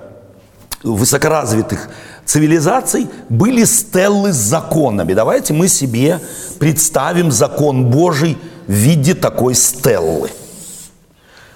высокоразвитых 0.83 1.89
цивилизаций 2.25 3.09
были 3.29 3.65
стеллы 3.65 4.33
с 4.33 4.37
законами. 4.37 5.15
Давайте 5.15 5.53
мы 5.53 5.69
себе 5.69 6.21
представим 6.59 7.31
закон 7.31 7.91
Божий 7.91 8.39
в 8.67 8.73
виде 8.73 9.15
такой 9.15 9.55
стеллы. 9.55 10.31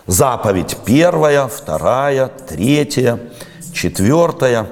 Заповедь 0.06 0.76
первая, 0.84 1.48
вторая, 1.48 2.28
третья, 2.28 3.18
четвертая, 3.72 4.68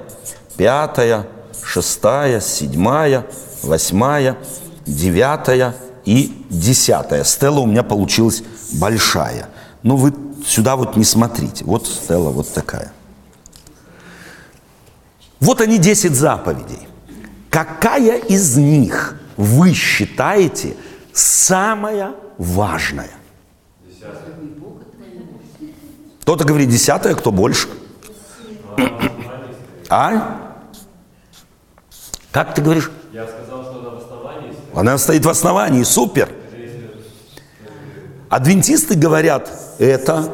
пятая, 0.56 1.26
шестая, 1.64 2.40
седьмая, 2.40 3.26
восьмая, 3.62 4.36
девятая 4.84 5.74
и 6.04 6.44
десятая. 6.50 7.24
Стелла 7.24 7.60
у 7.60 7.66
меня 7.66 7.82
получилась 7.82 8.42
большая. 8.72 9.48
Но 9.82 9.96
вы 9.96 10.12
сюда 10.46 10.76
вот 10.76 10.96
не 10.96 11.04
смотрите. 11.04 11.64
Вот 11.64 11.86
стелла 11.86 12.30
вот 12.30 12.52
такая– 12.52 12.92
вот 15.42 15.60
они 15.60 15.78
10 15.78 16.14
заповедей. 16.14 16.78
Какая 17.50 18.16
из 18.16 18.56
них 18.56 19.16
вы 19.36 19.74
считаете 19.74 20.76
самая 21.12 22.14
важная? 22.38 23.10
Кто-то 26.20 26.44
говорит 26.44 26.68
десятая, 26.68 27.16
кто 27.16 27.32
больше? 27.32 27.68
А? 29.88 30.54
Как 32.30 32.54
ты 32.54 32.62
говоришь? 32.62 32.92
Я 33.12 33.26
сказал, 33.26 33.64
что 33.64 33.80
она 33.80 33.90
в 33.90 33.96
основании. 33.96 34.54
Она 34.72 34.96
стоит 34.96 35.24
в 35.24 35.28
основании, 35.28 35.82
супер. 35.82 36.28
Адвентисты 38.28 38.94
говорят 38.94 39.50
это 39.80 40.32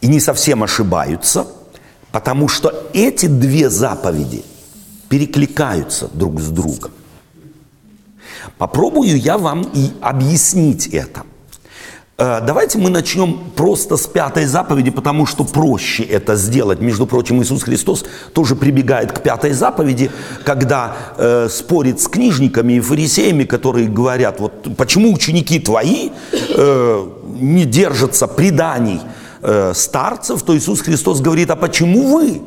и 0.00 0.08
не 0.08 0.20
совсем 0.20 0.62
ошибаются– 0.62 1.46
Потому 2.12 2.46
что 2.46 2.72
эти 2.92 3.26
две 3.26 3.70
заповеди 3.70 4.44
перекликаются 5.08 6.08
друг 6.12 6.40
с 6.40 6.48
другом. 6.48 6.92
Попробую 8.58 9.18
я 9.18 9.38
вам 9.38 9.62
и 9.74 9.90
объяснить 10.00 10.86
это. 10.88 11.22
Э, 12.18 12.40
давайте 12.46 12.78
мы 12.78 12.90
начнем 12.90 13.38
просто 13.56 13.96
с 13.96 14.06
пятой 14.06 14.44
заповеди, 14.44 14.90
потому 14.90 15.26
что 15.26 15.44
проще 15.44 16.02
это 16.02 16.36
сделать. 16.36 16.80
Между 16.80 17.06
прочим, 17.06 17.42
Иисус 17.42 17.62
Христос 17.62 18.04
тоже 18.34 18.56
прибегает 18.56 19.12
к 19.12 19.22
пятой 19.22 19.52
заповеди, 19.52 20.10
когда 20.44 20.96
э, 21.16 21.48
спорит 21.50 22.00
с 22.00 22.08
книжниками 22.08 22.74
и 22.74 22.80
фарисеями, 22.80 23.44
которые 23.44 23.88
говорят, 23.88 24.40
вот 24.40 24.76
почему 24.76 25.12
ученики 25.12 25.58
твои 25.58 26.10
э, 26.32 27.06
не 27.40 27.64
держатся 27.64 28.26
преданий 28.26 29.00
э, 29.42 29.72
старцев, 29.74 30.42
то 30.42 30.56
Иисус 30.56 30.80
Христос 30.80 31.20
говорит, 31.20 31.50
а 31.50 31.56
почему 31.56 32.16
вы 32.16 32.42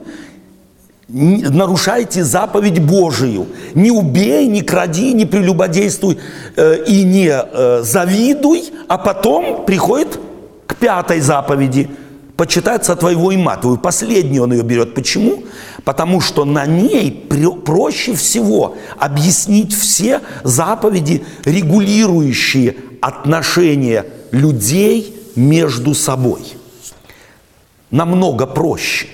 нарушаете 1.08 2.24
заповедь 2.24 2.80
Божию? 2.80 3.48
Не 3.76 3.92
убей, 3.92 4.48
не 4.48 4.62
кради, 4.62 5.14
не 5.14 5.26
прелюбодействуй 5.26 6.18
э, 6.56 6.84
и 6.88 7.04
не 7.04 7.30
э, 7.32 7.82
завидуй, 7.84 8.72
а 8.88 8.98
потом 8.98 9.66
приходит 9.66 10.20
к 10.68 10.76
пятой 10.76 11.22
заповеди– 11.22 11.90
почитать 12.36 12.86
твоего 13.00 13.32
има, 13.32 13.58
твою 13.58 13.78
последнюю 13.78 14.44
он 14.44 14.54
ее 14.54 14.64
берет. 14.64 14.94
Почему? 14.94 15.44
Потому 15.84 16.22
что 16.22 16.46
на 16.46 16.66
ней 16.66 17.12
проще 17.66 18.14
всего 18.16 18.76
объяснить 18.98 19.74
все 19.74 20.22
заповеди, 20.44 21.24
регулирующие 21.46 22.76
отношения 23.02 24.06
людей 24.32 25.16
между 25.36 25.94
собой 25.94 26.55
намного 27.96 28.46
проще. 28.46 29.08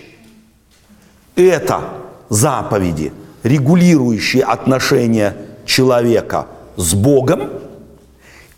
Это 1.36 1.82
заповеди, 2.30 3.14
регулирующие 3.44 4.44
отношения 4.44 5.36
человека 5.66 6.48
с 6.78 6.94
Богом. 6.94 7.50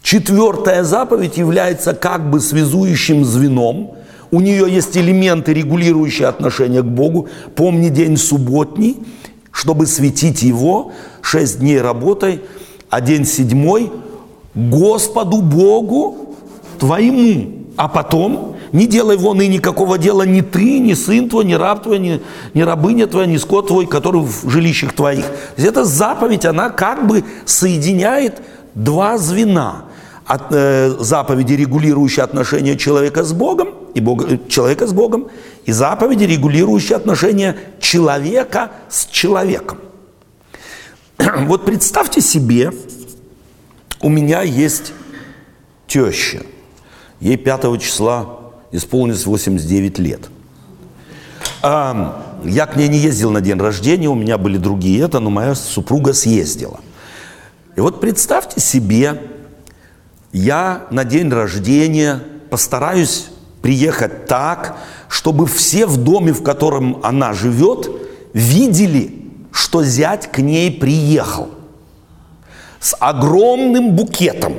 Четвертая 0.01 0.83
заповедь 0.83 1.37
является 1.37 1.93
как 1.93 2.29
бы 2.29 2.39
связующим 2.39 3.25
звеном. 3.25 3.95
У 4.31 4.39
нее 4.39 4.73
есть 4.73 4.97
элементы, 4.97 5.53
регулирующие 5.53 6.27
отношения 6.27 6.81
к 6.81 6.85
Богу. 6.85 7.27
Помни 7.55 7.89
день 7.89 8.17
субботний, 8.17 8.97
чтобы 9.51 9.87
светить 9.87 10.41
его. 10.41 10.93
Шесть 11.21 11.59
дней 11.59 11.81
работай, 11.81 12.41
а 12.89 13.01
день 13.01 13.25
седьмой 13.25 13.91
Господу 14.55 15.41
Богу 15.41 16.35
твоему. 16.79 17.67
А 17.75 17.87
потом 17.87 18.52
не 18.73 18.87
делай 18.87 19.17
вон 19.17 19.39
и 19.39 19.47
никакого 19.47 19.99
дела 19.99 20.23
ни 20.23 20.41
ты, 20.41 20.79
ни 20.79 20.93
сын 20.93 21.29
твой, 21.29 21.45
ни 21.45 21.53
раб 21.53 21.83
твой, 21.83 21.99
ни, 21.99 22.21
ни 22.55 22.61
рабыня 22.61 23.05
твоя, 23.05 23.27
ни 23.27 23.37
скот 23.37 23.67
твой, 23.67 23.85
который 23.85 24.21
в 24.21 24.49
жилищах 24.49 24.93
твоих. 24.93 25.25
То 25.25 25.53
есть 25.57 25.69
эта 25.69 25.85
заповедь, 25.85 26.43
она 26.43 26.71
как 26.71 27.07
бы 27.07 27.23
соединяет 27.45 28.41
два 28.73 29.17
звена. 29.19 29.85
От, 30.25 30.47
э, 30.51 30.95
заповеди, 30.99 31.53
регулирующие 31.53 32.23
отношения 32.23 32.75
человека 32.77 33.23
с 33.23 33.33
Богом, 33.33 33.75
и 33.93 33.99
Бога, 33.99 34.25
э, 34.27 34.37
человека 34.47 34.87
с 34.87 34.93
Богом, 34.93 35.27
и 35.65 35.71
заповеди, 35.71 36.23
регулирующие 36.23 36.95
отношения 36.95 37.57
человека 37.79 38.71
с 38.89 39.05
человеком. 39.05 39.79
Вот 41.45 41.65
представьте 41.65 42.21
себе, 42.21 42.71
у 44.01 44.09
меня 44.09 44.41
есть 44.41 44.93
теща. 45.87 46.41
Ей 47.19 47.37
5 47.37 47.79
числа 47.79 48.42
исполнилось 48.73 49.25
89 49.25 49.99
лет. 49.99 50.29
Я 51.61 52.65
к 52.65 52.75
ней 52.75 52.89
не 52.89 52.97
ездил 52.97 53.31
на 53.31 53.39
день 53.39 53.57
рождения, 53.57 54.09
у 54.09 54.15
меня 54.15 54.37
были 54.37 54.57
другие 54.57 55.01
это, 55.01 55.21
но 55.21 55.29
моя 55.29 55.55
супруга 55.55 56.11
съездила. 56.11 56.81
И 57.77 57.79
вот 57.79 58.01
представьте 58.01 58.59
себе, 58.59 59.21
я 60.33 60.87
на 60.91 61.05
день 61.05 61.29
рождения 61.29 62.21
постараюсь 62.49 63.27
приехать 63.61 64.25
так, 64.25 64.77
чтобы 65.07 65.47
все 65.47 65.85
в 65.85 65.97
доме, 65.97 66.33
в 66.33 66.43
котором 66.43 66.99
она 67.01 67.33
живет, 67.33 67.89
видели, 68.33 69.31
что 69.53 69.83
зять 69.83 70.29
к 70.31 70.39
ней 70.39 70.69
приехал 70.71 71.49
с 72.81 72.97
огромным 72.99 73.95
букетом. 73.95 74.55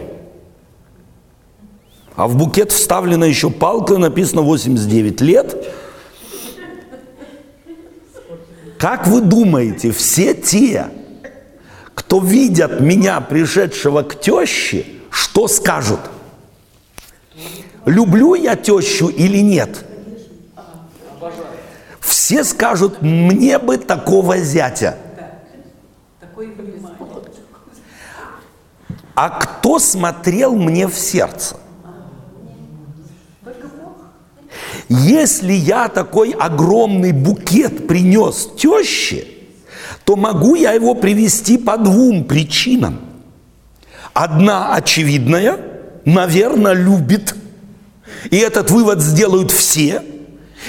А 2.16 2.28
в 2.28 2.36
букет 2.36 2.70
вставлена 2.70 3.24
еще 3.24 3.50
палка, 3.50 3.98
написано 3.98 4.42
89 4.42 5.20
лет. 5.20 5.74
Как 8.78 9.06
вы 9.06 9.20
думаете, 9.20 9.90
все 9.90 10.34
те, 10.34 10.88
кто 11.94 12.20
видят 12.20 12.80
меня, 12.80 13.20
пришедшего 13.20 14.02
к 14.02 14.20
теще, 14.20 14.86
что 15.10 15.48
скажут? 15.48 16.00
Люблю 17.84 18.34
я 18.34 18.56
тещу 18.56 19.08
или 19.08 19.38
нет? 19.38 19.84
Все 22.00 22.44
скажут, 22.44 23.02
мне 23.02 23.58
бы 23.58 23.76
такого 23.76 24.38
зятя. 24.38 24.98
А 29.14 29.30
кто 29.30 29.78
смотрел 29.78 30.54
мне 30.54 30.86
в 30.86 30.94
сердце? 30.94 31.56
Если 35.00 35.52
я 35.52 35.88
такой 35.88 36.30
огромный 36.30 37.12
букет 37.12 37.88
принес 37.88 38.48
теще, 38.56 39.24
то 40.04 40.14
могу 40.14 40.54
я 40.54 40.72
его 40.72 40.94
привести 40.94 41.58
по 41.58 41.76
двум 41.76 42.24
причинам. 42.24 43.00
Одна 44.12 44.74
очевидная, 44.74 45.58
наверное, 46.04 46.74
любит. 46.74 47.34
И 48.30 48.36
этот 48.36 48.70
вывод 48.70 49.00
сделают 49.00 49.50
все. 49.50 50.02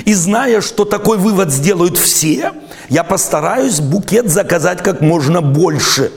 И 0.05 0.13
зная, 0.13 0.61
что 0.61 0.85
такой 0.85 1.17
вывод 1.17 1.51
сделают 1.51 1.97
все, 1.97 2.51
я 2.89 3.03
постараюсь 3.03 3.79
букет 3.79 4.29
заказать 4.29 4.81
как 4.81 5.01
можно 5.01 5.41
больше. 5.41 6.11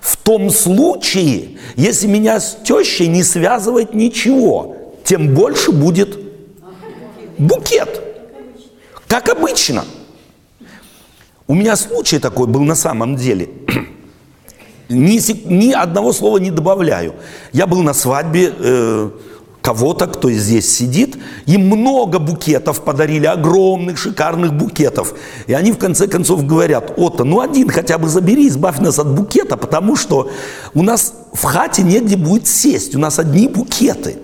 В 0.00 0.16
том 0.16 0.50
случае, 0.50 1.58
если 1.76 2.06
меня 2.06 2.40
с 2.40 2.56
тещей 2.64 3.08
не 3.08 3.22
связывает 3.22 3.94
ничего, 3.94 4.76
тем 5.04 5.34
больше 5.34 5.70
будет 5.70 6.25
букет. 7.38 8.02
Как 9.08 9.28
обычно. 9.28 9.84
У 11.46 11.54
меня 11.54 11.76
случай 11.76 12.18
такой 12.18 12.46
был 12.46 12.62
на 12.62 12.74
самом 12.74 13.16
деле. 13.16 13.48
Ни, 14.88 15.48
ни 15.48 15.72
одного 15.72 16.12
слова 16.12 16.38
не 16.38 16.50
добавляю. 16.50 17.14
Я 17.52 17.66
был 17.66 17.82
на 17.82 17.92
свадьбе 17.92 18.52
э, 18.56 19.10
кого-то, 19.66 20.06
кто 20.06 20.30
здесь 20.30 20.72
сидит. 20.72 21.16
Им 21.46 21.66
много 21.66 22.20
букетов 22.20 22.84
подарили, 22.84 23.26
огромных, 23.26 23.98
шикарных 23.98 24.54
букетов. 24.54 25.14
И 25.48 25.54
они 25.54 25.72
в 25.72 25.78
конце 25.78 26.06
концов 26.06 26.46
говорят, 26.46 26.94
Отто, 26.96 27.24
ну 27.24 27.40
один 27.40 27.68
хотя 27.68 27.98
бы 27.98 28.08
забери, 28.08 28.46
избавь 28.46 28.78
нас 28.78 29.00
от 29.00 29.12
букета, 29.12 29.56
потому 29.56 29.96
что 29.96 30.30
у 30.72 30.82
нас 30.84 31.14
в 31.32 31.42
хате 31.42 31.82
негде 31.82 32.16
будет 32.16 32.46
сесть, 32.46 32.94
у 32.94 33.00
нас 33.00 33.18
одни 33.18 33.48
букеты. 33.48 34.18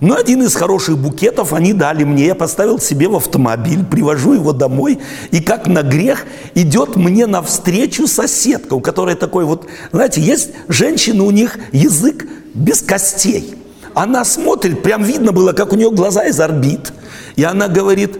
Но 0.00 0.14
один 0.14 0.42
из 0.42 0.54
хороших 0.54 0.98
букетов 0.98 1.52
они 1.52 1.72
дали 1.72 2.04
мне. 2.04 2.26
Я 2.26 2.34
поставил 2.34 2.78
себе 2.78 3.08
в 3.08 3.16
автомобиль, 3.16 3.84
привожу 3.84 4.34
его 4.34 4.52
домой. 4.52 4.98
И 5.30 5.40
как 5.40 5.66
на 5.66 5.82
грех 5.82 6.26
идет 6.54 6.96
мне 6.96 7.26
навстречу 7.26 8.06
соседка, 8.06 8.74
у 8.74 8.80
которой 8.80 9.14
такой 9.14 9.46
вот, 9.46 9.66
знаете, 9.92 10.20
есть 10.20 10.50
женщины, 10.68 11.22
у 11.22 11.30
них 11.30 11.58
язык 11.72 12.26
без 12.52 12.82
костей. 12.82 13.54
Она 13.94 14.26
смотрит, 14.26 14.82
прям 14.82 15.02
видно 15.02 15.32
было, 15.32 15.52
как 15.52 15.72
у 15.72 15.76
нее 15.76 15.90
глаза 15.90 16.24
из 16.24 16.38
орбит. 16.40 16.92
И 17.36 17.44
она 17.44 17.68
говорит, 17.68 18.18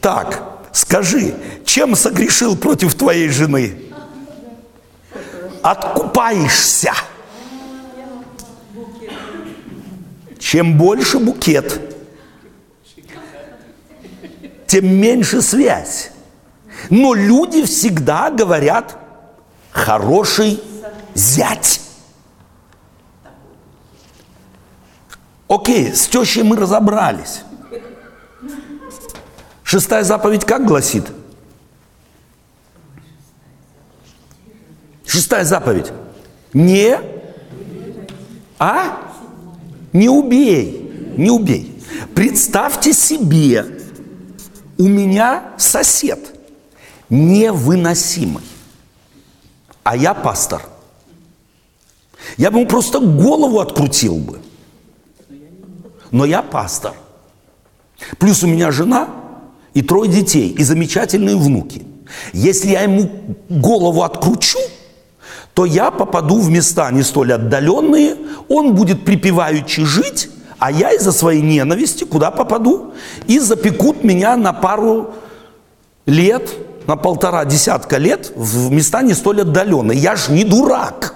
так, 0.00 0.42
скажи, 0.72 1.34
чем 1.64 1.94
согрешил 1.94 2.56
против 2.56 2.96
твоей 2.96 3.28
жены? 3.28 3.76
Откупаешься. 5.62 6.92
Чем 10.42 10.76
больше 10.76 11.20
букет, 11.20 11.80
тем 14.66 14.92
меньше 14.92 15.40
связь. 15.40 16.10
Но 16.90 17.14
люди 17.14 17.64
всегда 17.64 18.28
говорят 18.28 18.98
хороший 19.70 20.60
зять. 21.14 21.80
Окей, 25.46 25.94
с 25.94 26.08
тещей 26.08 26.42
мы 26.42 26.56
разобрались. 26.56 27.42
Шестая 29.62 30.02
заповедь 30.02 30.44
как 30.44 30.66
гласит? 30.66 31.06
Шестая 35.06 35.44
заповедь. 35.44 35.92
Не. 36.52 36.98
А? 38.58 39.11
Не 39.92 40.08
убей, 40.08 41.14
не 41.16 41.30
убей. 41.30 41.82
Представьте 42.14 42.92
себе, 42.92 43.66
у 44.78 44.84
меня 44.84 45.52
сосед 45.58 46.18
невыносимый, 47.08 48.42
а 49.82 49.96
я 49.96 50.14
пастор. 50.14 50.62
Я 52.36 52.50
бы 52.50 52.60
ему 52.60 52.68
просто 52.68 53.00
голову 53.00 53.60
открутил 53.60 54.16
бы. 54.16 54.40
Но 56.10 56.24
я 56.24 56.42
пастор. 56.42 56.94
Плюс 58.18 58.42
у 58.42 58.46
меня 58.46 58.70
жена 58.70 59.08
и 59.74 59.82
трое 59.82 60.10
детей, 60.10 60.50
и 60.50 60.62
замечательные 60.62 61.36
внуки. 61.36 61.82
Если 62.32 62.70
я 62.70 62.82
ему 62.82 63.10
голову 63.48 64.02
откручу, 64.02 64.58
то 65.54 65.66
я 65.66 65.90
попаду 65.90 66.40
в 66.40 66.48
места 66.50 66.90
не 66.90 67.02
столь 67.02 67.34
отдаленные, 67.34 68.16
он 68.48 68.74
будет 68.74 69.04
припеваючи 69.04 69.84
жить, 69.84 70.30
а 70.58 70.70
я 70.70 70.92
из-за 70.92 71.12
своей 71.12 71.42
ненависти 71.42 72.04
куда 72.04 72.30
попаду? 72.30 72.94
И 73.26 73.38
запекут 73.38 74.04
меня 74.04 74.36
на 74.36 74.52
пару 74.52 75.14
лет, 76.06 76.50
на 76.86 76.96
полтора 76.96 77.44
десятка 77.44 77.98
лет 77.98 78.32
в 78.34 78.70
места 78.70 79.02
не 79.02 79.14
столь 79.14 79.42
отдаленные. 79.42 79.98
Я 79.98 80.16
ж 80.16 80.28
не 80.28 80.44
дурак. 80.44 81.14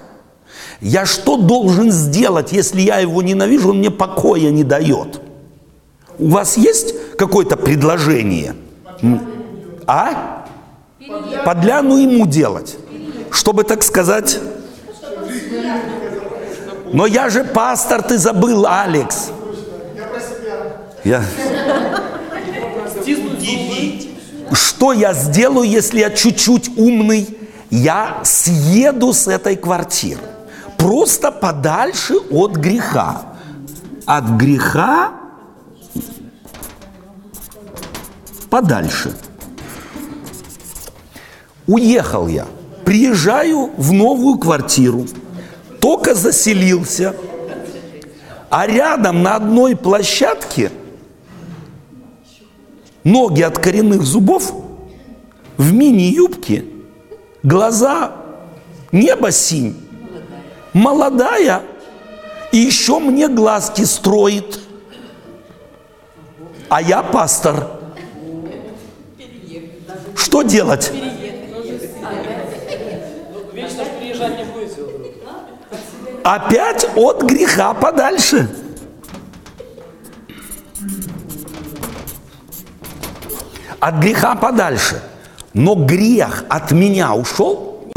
Я 0.81 1.07
что 1.07 1.38
должен 1.38 1.90
сделать, 1.90 2.53
если 2.53 2.83
я 2.83 2.99
его 2.99 3.22
ненавижу, 3.22 3.70
он 3.70 3.79
мне 3.79 3.90
покоя 3.90 4.51
не 4.51 4.64
дает? 4.64 5.20
У 6.18 6.29
вас 6.29 6.59
есть 6.59 6.94
какое-то 7.16 7.57
предложение? 7.57 8.55
А? 9.87 10.44
Подляну 11.44 11.96
ему 11.96 12.27
делать 12.27 12.77
чтобы, 13.37 13.64
так 13.64 13.83
сказать... 13.83 14.40
Но 16.92 17.05
я 17.05 17.29
же 17.29 17.44
пастор, 17.44 18.03
ты 18.03 18.16
забыл, 18.16 18.66
Алекс. 18.66 19.31
Я... 21.05 21.22
Что 24.53 24.92
я 24.92 25.12
сделаю, 25.12 25.68
если 25.68 26.01
я 26.01 26.11
чуть-чуть 26.11 26.79
умный? 26.79 27.37
Я 27.70 28.20
съеду 28.22 29.12
с 29.12 29.27
этой 29.27 29.57
квартиры. 29.57 30.20
Просто 30.79 31.33
подальше 31.33 32.14
от 32.31 32.53
греха. 32.53 33.22
От 34.07 34.25
греха 34.31 35.12
подальше. 38.49 39.12
Уехал 41.66 42.29
я. 42.29 42.46
Приезжаю 42.87 43.72
в 43.77 43.92
новую 43.92 44.38
квартиру, 44.38 45.07
только 45.81 46.14
заселился, 46.14 47.16
а 48.49 48.64
рядом 48.68 49.25
на 49.25 49.35
одной 49.35 49.75
площадке 49.75 50.70
ноги 53.03 53.42
от 53.42 53.59
коренных 53.59 54.03
зубов, 54.03 54.53
в 55.57 55.72
мини-юбке, 55.72 56.64
глаза, 57.42 58.12
небо 58.92 59.33
синь, 59.33 59.75
молодая, 60.72 61.62
и 62.53 62.59
еще 62.59 63.01
мне 63.01 63.27
глазки 63.27 63.83
строит. 63.83 64.61
А 66.68 66.81
я 66.81 67.03
пастор. 67.03 67.66
Что 70.14 70.42
делать? 70.42 70.92
Опять 76.26 76.88
от 76.96 77.22
греха 77.22 77.72
подальше. 77.72 78.50
От 83.78 83.94
греха 84.00 84.34
подальше. 84.34 85.00
Но 85.52 85.76
грех 85.76 86.44
от 86.48 86.72
меня 86.72 87.14
ушел? 87.14 87.92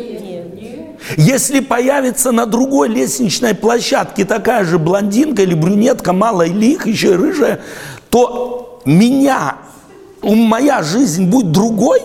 Если 1.17 1.59
появится 1.59 2.31
на 2.31 2.45
другой 2.45 2.89
лестничной 2.89 3.55
площадке 3.55 4.25
такая 4.25 4.63
же 4.63 4.77
блондинка 4.77 5.41
или 5.41 5.55
брюнетка, 5.55 6.13
мало 6.13 6.43
или 6.43 6.73
их 6.73 6.85
еще 6.85 7.15
рыжая, 7.15 7.61
то 8.11 8.79
меня, 8.85 9.55
моя 10.21 10.83
жизнь 10.83 11.25
будет 11.25 11.51
другой? 11.51 12.03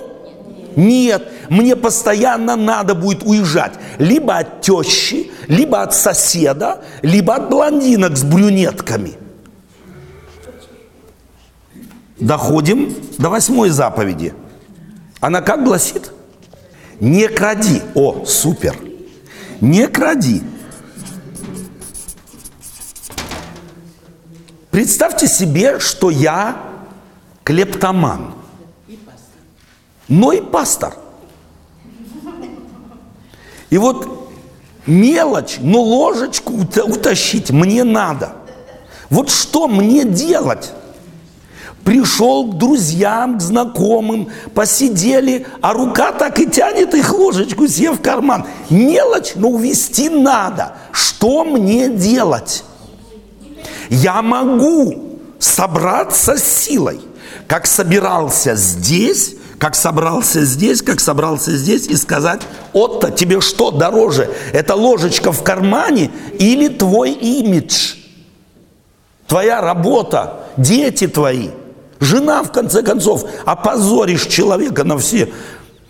Нет, 0.75 1.29
мне 1.51 1.77
постоянно 1.77 2.57
надо 2.57 2.95
будет 2.95 3.25
уезжать 3.25 3.75
либо 3.99 4.39
от 4.39 4.63
тещи, 4.63 5.31
либо 5.49 5.83
от 5.83 5.95
соседа, 5.95 6.83
либо 7.03 7.37
от 7.37 7.51
блондинок 7.51 8.17
с 8.17 8.23
брюнетками. 8.23 9.15
Доходим 12.19 12.95
до 13.19 13.29
восьмой 13.29 13.71
заповеди. 13.71 14.35
Она 15.21 15.41
как 15.41 15.65
гласит? 15.65 16.13
Не 17.01 17.29
кради. 17.29 17.83
О, 17.95 18.25
супер. 18.25 18.77
Не 19.61 19.89
кради. 19.89 20.43
Представьте 24.71 25.27
себе, 25.29 25.79
что 25.79 26.11
я 26.11 26.57
клептоман– 27.45 28.35
но 30.09 30.33
и 30.33 30.41
пастор. 30.41 30.95
И 33.71 33.79
вот 33.79 34.24
мелочь, 34.87 35.57
но 35.61 35.81
ложечку 35.81 36.53
утащить 36.53 37.51
мне 37.51 37.85
надо. 37.85 38.33
Вот 39.11 39.31
что 39.31 39.69
мне 39.69 40.05
делать? 40.05 40.73
Пришел 41.85 42.51
к 42.51 42.57
друзьям, 42.57 43.39
к 43.39 43.43
знакомым, 43.43 44.31
посидели, 44.55 45.47
а 45.61 45.75
рука 45.75 46.13
так 46.13 46.41
и 46.41 46.47
тянет 46.47 46.95
их 46.95 47.13
ложечку 47.13 47.69
себе 47.69 47.93
в 47.93 48.01
карман. 48.01 48.47
Мелочь, 48.71 49.33
но 49.35 49.51
увести 49.51 50.09
надо. 50.09 50.77
Что 50.93 51.45
мне 51.45 51.91
делать? 51.91 52.65
Я 53.91 54.23
могу 54.23 55.19
собраться 55.39 56.39
с 56.39 56.43
силой, 56.43 57.01
как 57.47 57.67
собирался 57.67 58.57
здесь, 58.57 59.37
как 59.59 59.75
собрался 59.75 60.45
здесь, 60.45 60.83
как 60.83 61.01
собрался 61.01 61.57
здесь, 61.57 61.87
и 61.87 61.97
сказать, 61.97 62.43
Отто, 62.73 63.11
тебе 63.11 63.41
что 63.41 63.71
дороже, 63.71 64.31
это 64.53 64.75
ложечка 64.75 65.33
в 65.33 65.43
кармане 65.43 66.11
или 66.39 66.69
твой 66.69 67.13
имидж? 67.13 67.95
Твоя 69.27 69.61
работа, 69.61 70.45
дети 70.57 71.07
твои, 71.07 71.51
жена, 72.01 72.43
в 72.43 72.53
конце 72.53 72.83
концов, 72.83 73.25
опозоришь 73.45 74.27
человека 74.27 74.85
на 74.85 74.99
все. 74.99 75.33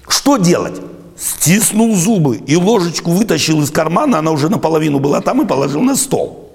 Что 0.06 0.36
делать? 0.36 0.80
Стиснул 1.16 1.94
зубы 1.94 2.36
и 2.36 2.56
ложечку 2.56 3.10
вытащил 3.10 3.62
из 3.62 3.70
кармана, 3.70 4.18
она 4.18 4.30
уже 4.30 4.48
наполовину 4.48 4.98
была 4.98 5.20
там 5.20 5.42
и 5.42 5.46
положил 5.46 5.80
на 5.80 5.96
стол. 5.96 6.52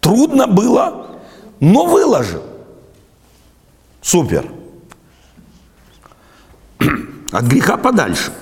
Трудно 0.00 0.46
было, 0.46 1.06
но 1.60 1.86
выложил. 1.86 2.42
Супер. 4.02 4.46
От 7.32 7.44
греха 7.44 7.76
подальше. 7.76 8.32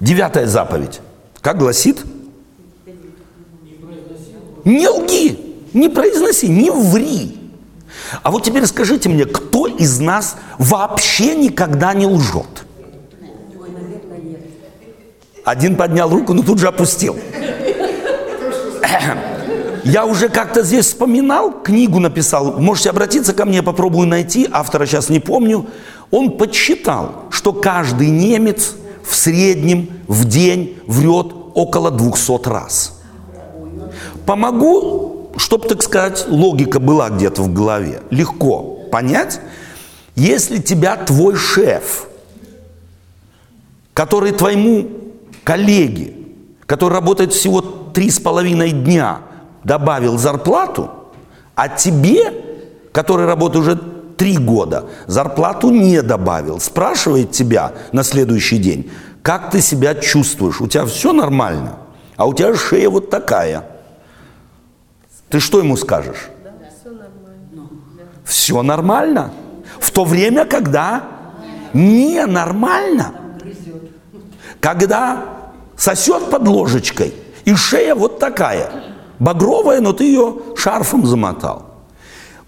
Девятая 0.00 0.46
заповедь. 0.46 1.00
Как 1.40 1.58
гласит? 1.58 2.04
Не 4.64 4.88
лги, 4.88 5.56
не 5.72 5.88
произноси, 5.88 6.48
не 6.48 6.70
ври. 6.70 7.38
А 8.22 8.30
вот 8.30 8.44
теперь 8.44 8.66
скажите 8.66 9.08
мне, 9.08 9.24
кто 9.24 9.66
из 9.66 9.98
нас 9.98 10.36
вообще 10.58 11.34
никогда 11.34 11.94
не 11.94 12.06
лжет? 12.06 12.64
Один 15.44 15.76
поднял 15.76 16.08
руку, 16.08 16.34
но 16.34 16.42
тут 16.42 16.58
же 16.58 16.68
опустил. 16.68 17.16
Я 19.84 20.06
уже 20.06 20.28
как-то 20.28 20.62
здесь 20.62 20.86
вспоминал, 20.86 21.50
книгу 21.62 21.98
написал, 21.98 22.60
можете 22.60 22.90
обратиться 22.90 23.34
ко 23.34 23.44
мне, 23.44 23.62
попробую 23.62 24.06
найти, 24.06 24.48
автора 24.50 24.86
сейчас 24.86 25.08
не 25.08 25.18
помню. 25.18 25.66
Он 26.10 26.36
подсчитал, 26.36 27.24
что 27.30 27.52
каждый 27.52 28.08
немец 28.08 28.74
в 29.02 29.14
среднем 29.14 29.88
в 30.06 30.24
день 30.24 30.78
врет 30.86 31.32
около 31.54 31.90
200 31.90 32.48
раз. 32.48 33.00
Помогу, 34.24 35.32
чтобы, 35.36 35.68
так 35.68 35.82
сказать, 35.82 36.26
логика 36.28 36.78
была 36.78 37.10
где-то 37.10 37.42
в 37.42 37.52
голове. 37.52 38.02
Легко 38.10 38.78
понять, 38.92 39.40
если 40.14 40.58
тебя 40.58 40.96
твой 40.96 41.34
шеф, 41.34 42.06
который 43.94 44.30
твоему 44.30 44.88
коллеге, 45.42 46.14
который 46.66 46.92
работает 46.92 47.32
всего 47.32 47.60
три 47.60 48.10
с 48.10 48.20
половиной 48.20 48.70
дня– 48.70 49.22
добавил 49.64 50.18
зарплату, 50.18 50.90
а 51.54 51.68
тебе, 51.68 52.32
который 52.92 53.26
работает 53.26 53.64
уже 53.64 53.76
три 54.16 54.36
года, 54.36 54.86
зарплату 55.06 55.70
не 55.70 56.02
добавил, 56.02 56.60
спрашивает 56.60 57.32
тебя 57.32 57.72
на 57.92 58.02
следующий 58.02 58.58
день, 58.58 58.90
как 59.22 59.50
ты 59.50 59.60
себя 59.60 59.94
чувствуешь, 59.94 60.60
у 60.60 60.66
тебя 60.66 60.84
все 60.86 61.12
нормально, 61.12 61.76
а 62.16 62.26
у 62.26 62.34
тебя 62.34 62.54
шея 62.54 62.90
вот 62.90 63.10
такая. 63.10 63.64
Ты 65.28 65.40
что 65.40 65.58
ему 65.60 65.76
скажешь? 65.76 66.28
Да, 66.44 66.50
все 66.80 66.90
нормально. 66.90 67.68
Все 68.24 68.62
нормально. 68.62 69.32
В 69.80 69.90
то 69.90 70.04
время, 70.04 70.44
когда 70.44 71.04
ненормально. 71.72 73.14
Когда 74.60 75.24
сосет 75.76 76.30
под 76.30 76.46
ложечкой, 76.46 77.14
и 77.44 77.54
шея 77.54 77.94
вот 77.94 78.18
такая 78.18 78.91
багровая, 79.22 79.80
но 79.80 79.92
ты 79.92 80.04
ее 80.04 80.36
шарфом 80.56 81.06
замотал. 81.06 81.66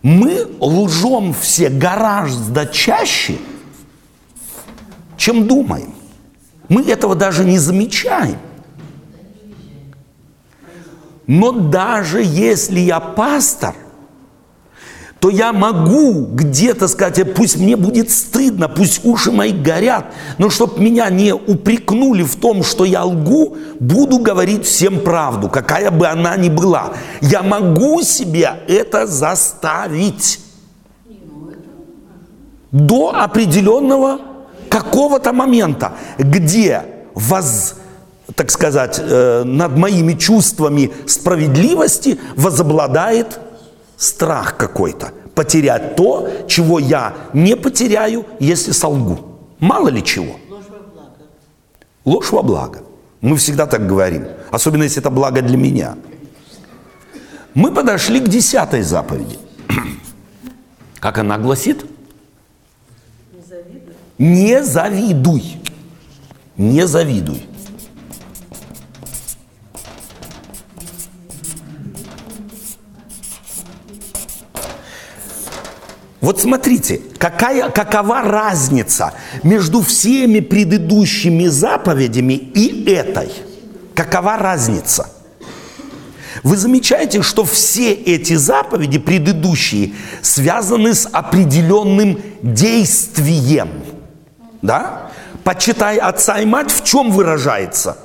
Мы 0.02 0.46
лжем 0.60 1.32
все 1.32 1.70
гораздо 1.70 2.66
чаще, 2.66 3.38
чем 5.16 5.46
думаем. 5.46 5.94
Мы 6.68 6.82
этого 6.82 7.14
даже 7.14 7.44
не 7.44 7.58
замечаем. 7.58 8.38
Но 11.26 11.52
даже 11.52 12.22
если 12.22 12.80
я 12.80 13.00
пастор, 13.00 13.74
то 15.24 15.30
я 15.30 15.54
могу 15.54 16.26
где-то 16.26 16.86
сказать, 16.86 17.18
«Э, 17.18 17.24
пусть 17.24 17.56
мне 17.56 17.76
будет 17.76 18.10
стыдно, 18.10 18.68
пусть 18.68 19.06
уши 19.06 19.32
мои 19.32 19.52
горят, 19.52 20.12
но 20.36 20.50
чтобы 20.50 20.82
меня 20.82 21.08
не 21.08 21.32
упрекнули 21.32 22.22
в 22.22 22.36
том, 22.36 22.62
что 22.62 22.84
я 22.84 23.04
лгу, 23.04 23.56
буду 23.80 24.18
говорить 24.18 24.66
всем 24.66 25.00
правду, 25.00 25.48
какая 25.48 25.90
бы 25.90 26.08
она 26.08 26.36
ни 26.36 26.50
была. 26.50 26.92
Я 27.22 27.42
могу 27.42 28.02
себе 28.02 28.50
это 28.68 29.06
заставить 29.06 30.40
до 32.70 33.14
определенного 33.16 34.18
какого-то 34.68 35.32
момента, 35.32 35.94
где 36.18 36.82
воз, 37.14 37.76
так 38.34 38.50
сказать, 38.50 39.00
э, 39.02 39.42
над 39.44 39.74
моими 39.78 40.12
чувствами 40.12 40.92
справедливости 41.06 42.18
возобладает 42.36 43.38
страх 43.96 44.56
какой-то. 44.56 45.12
Потерять 45.34 45.96
то, 45.96 46.28
чего 46.46 46.78
я 46.78 47.14
не 47.32 47.56
потеряю, 47.56 48.24
если 48.38 48.72
солгу. 48.72 49.18
Мало 49.58 49.88
ли 49.88 50.04
чего. 50.04 50.36
Ложь 50.48 50.64
во 50.70 50.78
благо. 50.78 51.10
Ложь 52.04 52.32
во 52.32 52.42
благо. 52.42 52.82
Мы 53.20 53.36
всегда 53.36 53.66
так 53.66 53.86
говорим. 53.86 54.26
Особенно, 54.50 54.84
если 54.84 55.00
это 55.00 55.10
благо 55.10 55.42
для 55.42 55.56
меня. 55.56 55.96
Мы 57.54 57.72
подошли 57.72 58.20
к 58.20 58.28
десятой 58.28 58.82
заповеди. 58.82 59.38
Как 61.00 61.18
она 61.18 61.38
гласит? 61.38 61.84
Не 63.32 63.42
завидуй. 63.42 63.94
Не 64.18 64.62
завидуй. 64.62 65.60
Не 66.56 66.86
завидуй. 66.86 67.48
Вот 76.24 76.40
смотрите, 76.40 77.02
какая, 77.18 77.68
какова 77.68 78.22
разница 78.22 79.12
между 79.42 79.82
всеми 79.82 80.40
предыдущими 80.40 81.48
заповедями 81.48 82.32
и 82.32 82.90
этой? 82.90 83.30
Какова 83.94 84.38
разница? 84.38 85.10
Вы 86.42 86.56
замечаете, 86.56 87.20
что 87.20 87.44
все 87.44 87.92
эти 87.92 88.36
заповеди 88.36 88.98
предыдущие 88.98 89.92
связаны 90.22 90.94
с 90.94 91.06
определенным 91.06 92.18
действием. 92.40 93.68
Да? 94.62 95.10
Почитай 95.44 95.98
отца 95.98 96.40
и 96.40 96.46
мать, 96.46 96.72
в 96.72 96.84
чем 96.84 97.10
выражается? 97.10 97.98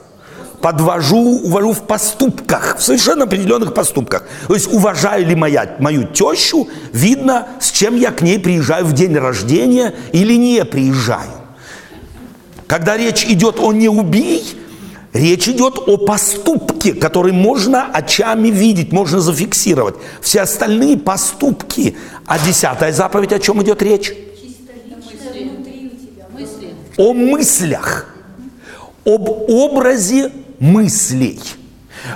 Подвожу, 0.61 1.39
увожу 1.43 1.71
в 1.71 1.83
поступках, 1.83 2.77
в 2.77 2.83
совершенно 2.83 3.23
определенных 3.23 3.73
поступках. 3.73 4.27
То 4.47 4.53
есть 4.55 4.71
уважаю 4.71 5.25
ли 5.25 5.35
моя, 5.35 5.77
мою 5.79 6.03
тещу, 6.03 6.67
видно, 6.91 7.47
с 7.61 7.71
чем 7.71 7.95
я 7.95 8.11
к 8.11 8.21
ней 8.21 8.39
приезжаю 8.39 8.85
в 8.85 8.93
день 8.93 9.15
рождения 9.15 9.93
или 10.11 10.33
не 10.33 10.65
приезжаю. 10.65 11.31
Когда 12.67 12.97
речь 12.97 13.23
идет 13.25 13.59
о 13.59 13.71
«не 13.71 13.89
убей», 13.89 14.43
Речь 15.11 15.47
идет 15.49 15.79
о 15.87 15.97
поступке, 15.97 16.93
который 16.93 17.31
можно 17.31 17.85
очами 17.91 18.49
видеть, 18.49 18.91
можно 18.91 19.19
зафиксировать. 19.19 19.95
Все 20.21 20.41
остальные 20.41 20.97
поступки. 20.97 21.97
А 22.27 22.37
десятая 22.37 22.93
заповедь, 22.93 23.33
о 23.33 23.39
чем 23.39 23.61
идет 23.63 23.81
речь? 23.81 24.13
О 26.97 27.13
мыслях, 27.13 28.13
об 29.03 29.29
образе 29.49 30.31
мыслей– 30.59 31.39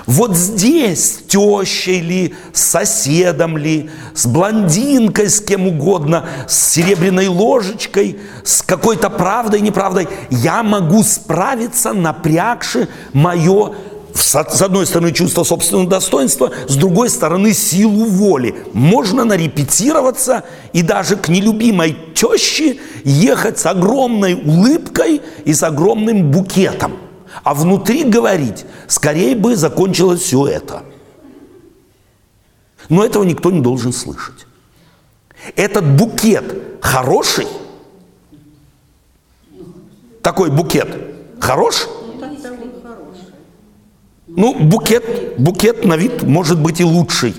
вот 0.06 0.36
здесь, 0.36 1.16
с 1.16 1.22
тещей 1.28 2.00
ли, 2.00 2.34
с 2.52 2.62
соседом 2.62 3.56
ли, 3.56 3.90
с 4.14 4.26
блондинкой, 4.26 5.28
с 5.28 5.40
кем 5.40 5.66
угодно, 5.66 6.26
с 6.48 6.72
серебряной 6.72 7.28
ложечкой, 7.28 8.18
с 8.44 8.62
какой-то 8.62 9.10
правдой, 9.10 9.60
неправдой, 9.60 10.08
я 10.30 10.62
могу 10.62 11.02
справиться, 11.02 11.92
напрягши 11.92 12.88
мое 13.12 13.74
с 14.14 14.62
одной 14.62 14.86
стороны, 14.86 15.10
чувство 15.10 15.42
собственного 15.42 15.88
достоинства, 15.88 16.52
с 16.68 16.76
другой 16.76 17.10
стороны, 17.10 17.52
силу 17.52 18.04
воли. 18.04 18.54
Можно 18.72 19.24
нарепетироваться 19.24 20.44
и 20.72 20.82
даже 20.82 21.16
к 21.16 21.28
нелюбимой 21.28 21.96
теще 22.14 22.78
ехать 23.02 23.58
с 23.58 23.66
огромной 23.66 24.34
улыбкой 24.34 25.20
и 25.44 25.52
с 25.52 25.64
огромным 25.64 26.30
букетом 26.30 26.92
а 27.42 27.54
внутри 27.54 28.04
говорить, 28.04 28.64
скорее 28.86 29.34
бы 29.34 29.56
закончилось 29.56 30.20
все 30.20 30.46
это. 30.46 30.82
Но 32.88 33.04
этого 33.04 33.24
никто 33.24 33.50
не 33.50 33.60
должен 33.60 33.92
слышать. 33.92 34.46
Этот 35.56 35.96
букет 35.96 36.44
хороший? 36.80 37.46
Такой 40.22 40.50
букет 40.50 40.88
хорош? 41.40 41.86
Ну, 44.26 44.54
букет, 44.58 45.38
букет 45.38 45.84
на 45.84 45.96
вид 45.96 46.22
может 46.22 46.60
быть 46.60 46.80
и 46.80 46.84
лучший. 46.84 47.34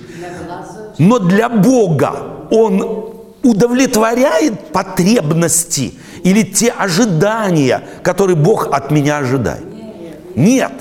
Но 0.97 1.19
для 1.19 1.49
Бога 1.49 2.47
он 2.51 3.13
удовлетворяет 3.43 4.71
потребности 4.71 5.95
или 6.23 6.43
те 6.43 6.71
ожидания, 6.71 7.83
которые 8.01 8.35
Бог 8.35 8.69
от 8.71 8.91
меня 8.91 9.17
ожидает. 9.17 9.74
Нет. 10.35 10.73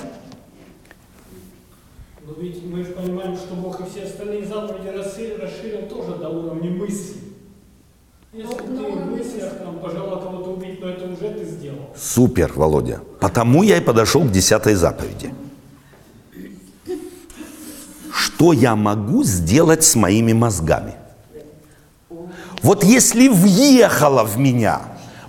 Но 2.27 2.33
ведь 2.39 2.65
мы 2.65 2.83
же 2.83 2.93
понимаем, 2.93 3.37
что 3.37 3.55
Бог 3.55 3.81
и 3.81 3.91
все 3.91 4.05
остальные 4.05 4.47
заповеди 4.47 4.89
расширил, 4.89 5.37
расширил 5.41 5.89
тоже 5.89 6.17
до 6.17 6.29
уровня 6.29 6.71
мысли. 6.71 7.17
Если 8.33 8.53
ты 8.53 8.65
в 8.65 9.11
мыслях 9.11 9.59
там, 9.63 9.79
пожелал 9.79 10.21
кого-то 10.21 10.51
убить, 10.55 10.81
но 10.81 10.89
это 10.89 11.05
уже 11.05 11.31
ты 11.35 11.45
сделал. 11.45 11.91
Супер, 11.97 12.53
Володя. 12.57 13.01
Потому 13.21 13.63
я 13.63 13.77
и 13.77 13.81
подошел 13.81 14.23
к 14.23 14.33
десятой 14.33 14.75
заповеди. 14.75 15.33
Что 18.13 18.53
я 18.53 18.75
могу 18.75 19.23
сделать 19.23 19.85
с 19.85 19.95
моими 19.95 20.33
мозгами? 20.33 20.95
Вот 22.63 22.83
если 22.83 23.29
въехала 23.29 24.25
в 24.25 24.37
меня 24.39 24.81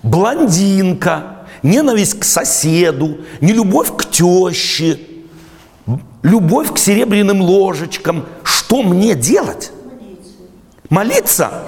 блондинка, 0.02 1.35
ненависть 1.62 2.18
к 2.20 2.24
соседу, 2.24 3.18
не 3.40 3.52
любовь 3.52 3.96
к 3.96 4.04
теще, 4.10 4.98
любовь 6.22 6.72
к 6.72 6.78
серебряным 6.78 7.40
ложечкам. 7.40 8.24
Что 8.42 8.82
мне 8.82 9.14
делать? 9.14 9.70
Молиться. 10.88 11.64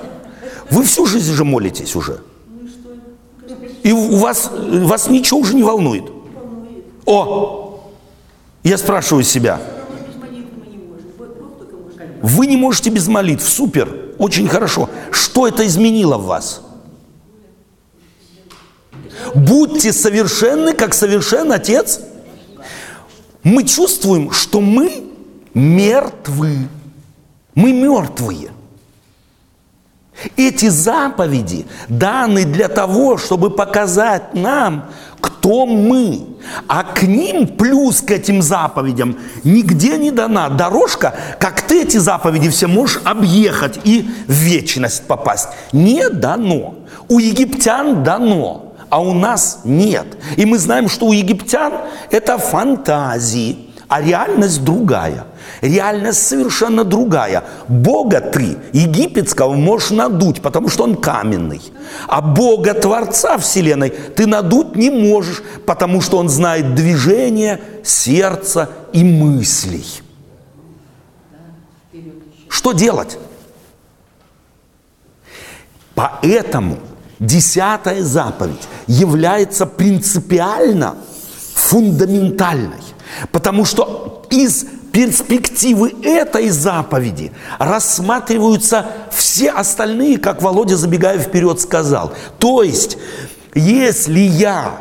Вы 0.70 0.84
всю 0.84 1.06
жизнь 1.06 1.32
же 1.32 1.44
молитесь 1.44 1.96
уже. 1.96 2.20
И 3.82 3.92
у 3.92 4.16
вас, 4.16 4.50
вас 4.52 5.08
ничего 5.08 5.40
уже 5.40 5.54
не 5.54 5.62
волнует. 5.62 6.04
О! 7.06 7.80
Я 8.62 8.76
спрашиваю 8.76 9.24
себя. 9.24 9.60
Вы 12.20 12.46
не 12.46 12.56
можете 12.56 12.90
без 12.90 13.08
молитв. 13.08 13.48
Супер. 13.48 13.88
Очень 14.18 14.48
хорошо. 14.48 14.90
Что 15.10 15.46
это 15.46 15.66
изменило 15.66 16.18
в 16.18 16.24
вас? 16.24 16.62
Будьте 19.34 19.92
совершенны, 19.92 20.72
как 20.72 20.94
совершен 20.94 21.52
Отец. 21.52 22.00
Мы 23.42 23.64
чувствуем, 23.64 24.30
что 24.30 24.60
мы 24.60 25.04
мертвы. 25.54 26.68
Мы 27.54 27.72
мертвые. 27.72 28.50
Эти 30.36 30.68
заповеди 30.68 31.66
даны 31.88 32.44
для 32.44 32.68
того, 32.68 33.18
чтобы 33.18 33.50
показать 33.50 34.34
нам, 34.34 34.90
кто 35.20 35.64
мы. 35.64 36.26
А 36.66 36.82
к 36.82 37.02
ним, 37.02 37.46
плюс 37.46 38.00
к 38.00 38.10
этим 38.10 38.42
заповедям, 38.42 39.16
нигде 39.44 39.96
не 39.96 40.10
дана 40.10 40.48
дорожка, 40.48 41.14
как 41.38 41.62
ты 41.62 41.82
эти 41.82 41.98
заповеди 41.98 42.48
все 42.50 42.66
можешь 42.66 43.00
объехать 43.04 43.78
и 43.84 44.10
в 44.26 44.32
вечность 44.32 45.04
попасть. 45.06 45.48
Не 45.72 46.08
дано. 46.08 46.74
У 47.08 47.20
египтян 47.20 48.02
дано 48.02 48.67
а 48.90 49.00
у 49.00 49.12
нас 49.12 49.60
нет. 49.64 50.06
И 50.36 50.44
мы 50.44 50.58
знаем, 50.58 50.88
что 50.88 51.06
у 51.06 51.12
египтян 51.12 51.72
это 52.10 52.38
фантазии, 52.38 53.68
а 53.88 54.02
реальность 54.02 54.64
другая. 54.64 55.24
Реальность 55.62 56.26
совершенно 56.26 56.84
другая. 56.84 57.44
Бога 57.68 58.20
ты, 58.20 58.58
египетского, 58.72 59.54
можешь 59.54 59.90
надуть, 59.90 60.42
потому 60.42 60.68
что 60.68 60.84
он 60.84 60.96
каменный. 60.96 61.60
А 62.06 62.20
Бога 62.20 62.74
Творца 62.74 63.38
Вселенной 63.38 63.90
ты 63.90 64.26
надуть 64.26 64.76
не 64.76 64.90
можешь, 64.90 65.42
потому 65.66 66.00
что 66.00 66.18
он 66.18 66.28
знает 66.28 66.74
движение 66.74 67.60
сердца 67.82 68.68
и 68.92 69.02
мыслей. 69.02 69.86
Что 72.48 72.72
делать? 72.72 73.18
Поэтому 75.94 76.78
Десятая 77.18 78.02
заповедь 78.02 78.68
является 78.86 79.66
принципиально 79.66 80.96
фундаментальной, 81.54 82.82
потому 83.32 83.64
что 83.64 84.26
из 84.30 84.66
перспективы 84.92 85.94
этой 86.02 86.48
заповеди 86.50 87.32
рассматриваются 87.58 88.86
все 89.10 89.50
остальные, 89.50 90.18
как 90.18 90.42
Володя, 90.42 90.76
забегая 90.76 91.18
вперед, 91.18 91.60
сказал. 91.60 92.12
То 92.38 92.62
есть, 92.62 92.98
если 93.54 94.20
я 94.20 94.78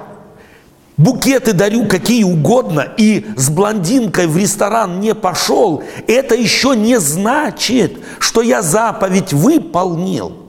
букеты 0.96 1.54
дарю 1.54 1.88
какие 1.88 2.24
угодно 2.24 2.88
и 2.98 3.26
с 3.36 3.50
блондинкой 3.50 4.28
в 4.28 4.38
ресторан 4.38 5.00
не 5.00 5.14
пошел, 5.14 5.84
это 6.08 6.36
еще 6.36 6.76
не 6.76 7.00
значит, 7.00 7.98
что 8.20 8.42
я 8.42 8.62
заповедь 8.62 9.34
выполнил. 9.34 10.47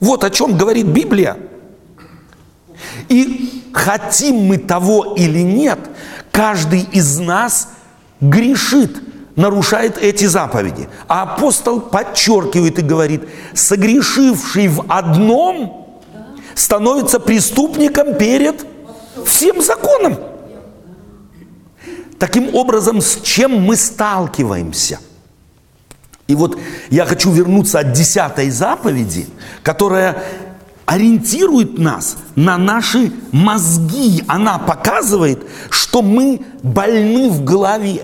Вот 0.00 0.24
о 0.24 0.30
чем 0.30 0.56
говорит 0.56 0.86
Библия. 0.86 1.36
И 3.08 3.64
хотим 3.72 4.36
мы 4.46 4.58
того 4.58 5.14
или 5.16 5.40
нет, 5.40 5.78
каждый 6.30 6.80
из 6.92 7.18
нас 7.18 7.68
грешит, 8.20 9.02
нарушает 9.36 9.98
эти 9.98 10.24
заповеди. 10.26 10.88
А 11.08 11.22
апостол 11.22 11.80
подчеркивает 11.80 12.78
и 12.78 12.82
говорит, 12.82 13.28
согрешивший 13.54 14.68
в 14.68 14.84
одном 14.88 16.00
становится 16.54 17.20
преступником 17.20 18.14
перед 18.14 18.66
всем 19.24 19.62
законом. 19.62 20.18
Таким 22.18 22.54
образом, 22.54 23.00
с 23.00 23.20
чем 23.20 23.60
мы 23.62 23.76
сталкиваемся? 23.76 24.98
И 26.28 26.34
вот 26.34 26.58
я 26.90 27.06
хочу 27.06 27.30
вернуться 27.30 27.80
от 27.80 27.92
десятой 27.92 28.50
заповеди, 28.50 29.26
которая 29.62 30.24
ориентирует 30.84 31.78
нас 31.78 32.16
на 32.34 32.58
наши 32.58 33.12
мозги. 33.32 34.22
Она 34.26 34.58
показывает, 34.58 35.46
что 35.70 36.02
мы 36.02 36.40
больны 36.62 37.28
в 37.30 37.44
голове. 37.44 38.02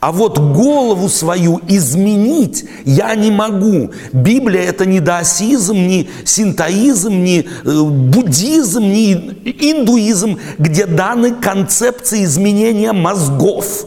А 0.00 0.12
вот 0.12 0.38
голову 0.38 1.08
свою 1.08 1.60
изменить 1.68 2.64
я 2.84 3.14
не 3.14 3.30
могу. 3.30 3.92
Библия 4.12 4.62
это 4.62 4.86
не 4.86 5.00
даосизм, 5.00 5.74
не 5.74 6.08
синтоизм, 6.24 7.12
не 7.12 7.40
э, 7.40 7.82
буддизм, 7.82 8.80
не 8.80 9.12
индуизм, 9.12 10.38
где 10.58 10.86
даны 10.86 11.32
концепции 11.32 12.24
изменения 12.24 12.92
мозгов. 12.92 13.86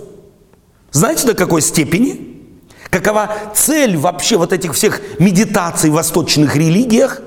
Знаете, 0.91 1.27
до 1.27 1.33
какой 1.33 1.63
степени? 1.63 2.32
Какова 2.93 3.31
цель 3.55 3.97
вообще 3.97 4.37
вот 4.37 4.53
этих 4.53 4.75
всех 4.75 5.01
медитаций 5.17 5.89
в 5.89 5.93
восточных 5.93 6.55
религиях? 6.55 7.23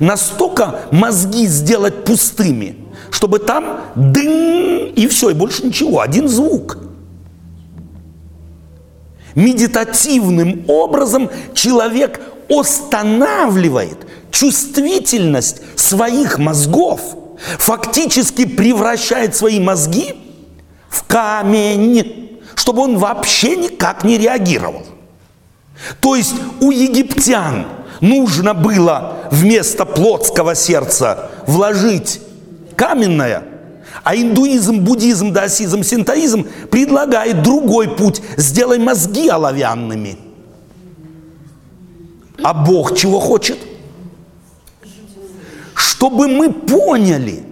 Настолько 0.00 0.80
мозги 0.90 1.46
сделать 1.46 2.04
пустыми, 2.04 2.76
чтобы 3.10 3.38
там 3.38 3.80
дым 3.94 4.92
и 4.94 5.06
все, 5.08 5.30
и 5.30 5.34
больше 5.34 5.64
ничего, 5.64 6.00
один 6.00 6.28
звук. 6.28 6.76
Медитативным 9.34 10.66
образом 10.68 11.30
человек 11.54 12.20
останавливает 12.50 14.06
чувствительность 14.30 15.62
своих 15.74 16.36
мозгов, 16.36 17.00
фактически 17.58 18.44
превращает 18.44 19.34
свои 19.34 19.58
мозги 19.58 20.16
в 20.90 21.02
камень 21.04 22.35
чтобы 22.56 22.82
он 22.82 22.98
вообще 22.98 23.54
никак 23.54 24.02
не 24.02 24.18
реагировал. 24.18 24.82
То 26.00 26.16
есть 26.16 26.34
у 26.60 26.70
египтян 26.70 27.66
нужно 28.00 28.54
было 28.54 29.28
вместо 29.30 29.84
плотского 29.84 30.54
сердца 30.54 31.30
вложить 31.46 32.20
каменное, 32.74 33.44
а 34.02 34.16
индуизм, 34.16 34.80
буддизм, 34.80 35.32
даосизм, 35.32 35.82
синтоизм 35.82 36.46
предлагает 36.70 37.42
другой 37.42 37.88
путь. 37.88 38.22
Сделай 38.36 38.78
мозги 38.78 39.28
оловянными. 39.28 40.18
А 42.42 42.54
Бог 42.54 42.96
чего 42.96 43.20
хочет? 43.20 43.58
Чтобы 45.74 46.28
мы 46.28 46.52
поняли, 46.52 47.44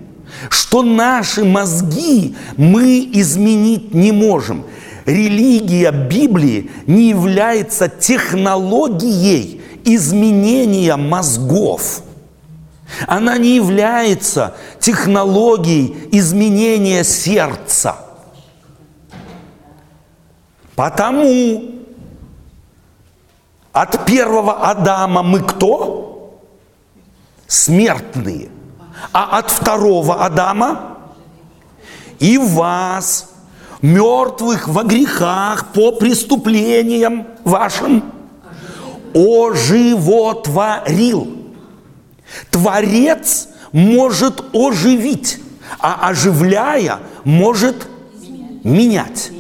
что 0.49 0.83
наши 0.83 1.45
мозги 1.45 2.37
мы 2.57 3.09
изменить 3.13 3.95
не 3.95 4.13
можем 4.13 4.65
религия 5.05 5.91
Библии 5.91 6.71
не 6.87 7.09
является 7.11 7.89
технологией 7.89 9.61
изменения 9.85 10.97
мозгов. 10.97 12.03
Она 13.07 13.39
не 13.39 13.57
является 13.57 14.55
технологией 14.79 16.09
изменения 16.13 17.05
сердца. 17.05 17.97
Потому 20.77 21.63
от 23.73 24.07
первого 24.07 24.69
Адама 24.69 25.23
мы 25.23 25.41
кто? 25.41 26.41
Смертные. 27.47 28.49
А 29.13 29.39
от 29.39 29.51
второго 29.51 30.25
Адама 30.25 30.99
и 32.19 32.39
вас– 32.39 33.31
мертвых 33.85 34.67
во 34.67 34.83
грехах 34.83 35.73
по 35.75 35.93
преступлениям 35.93 37.27
вашим, 37.45 38.03
оживотворил. 39.15 41.29
Творец 42.51 43.49
может 43.73 44.43
оживить, 44.55 45.39
а 45.79 46.09
оживляя 46.09 47.01
может 47.25 47.87
менять. 48.65 49.31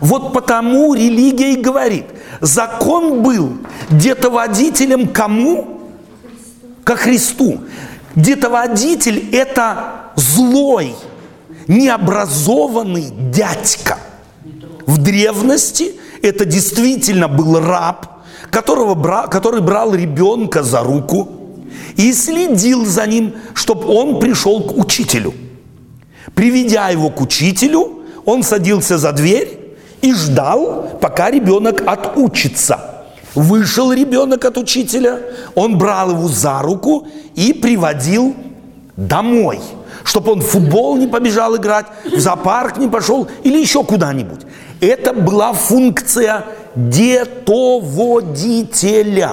Вот 0.00 0.32
потому 0.32 0.94
религия 0.94 1.52
и 1.52 1.62
говорит, 1.62 2.06
закон 2.40 3.22
был 3.22 3.58
где-то 3.90 4.28
водителем 4.28 5.06
кому? 5.06 5.82
Ко 6.82 6.96
Христу. 6.96 7.60
Где-то 8.16 8.50
водитель– 8.50 9.28
это 9.32 10.10
злой– 10.16 10.96
необразованный 11.68 13.10
дядька. 13.30 13.98
В 14.86 14.98
древности 14.98 15.92
это 16.22 16.44
действительно 16.46 17.28
был 17.28 17.60
раб, 17.60 18.24
которого 18.50 18.94
брал, 18.94 19.28
который 19.28 19.60
брал 19.60 19.94
ребенка 19.94 20.62
за 20.62 20.82
руку 20.82 21.28
и 21.96 22.12
следил 22.12 22.86
за 22.86 23.06
ним, 23.06 23.34
чтобы 23.54 23.86
он 23.88 24.18
пришел 24.18 24.62
к 24.62 24.76
учителю. 24.76 25.34
Приведя 26.34 26.88
его 26.88 27.10
к 27.10 27.20
учителю, 27.20 28.00
он 28.24 28.42
садился 28.42 28.96
за 28.98 29.12
дверь 29.12 29.76
и 30.00 30.14
ждал, 30.14 30.98
пока 31.00 31.30
ребенок 31.30 31.82
отучится. 31.86 33.04
Вышел 33.34 33.92
ребенок 33.92 34.44
от 34.46 34.56
учителя, 34.56 35.20
он 35.54 35.76
брал 35.76 36.10
его 36.12 36.28
за 36.28 36.60
руку 36.62 37.06
и 37.34 37.52
приводил 37.52 38.34
домой– 38.96 39.60
чтобы 40.08 40.32
он 40.32 40.40
в 40.40 40.46
футбол 40.46 40.96
не 40.96 41.06
побежал 41.06 41.54
играть, 41.56 41.86
в 42.04 42.18
зоопарк 42.18 42.78
не 42.78 42.88
пошел 42.88 43.28
или 43.44 43.58
еще 43.58 43.84
куда-нибудь. 43.84 44.40
Это 44.80 45.12
была 45.12 45.52
функция 45.52 46.46
детоводителя. 46.74 49.32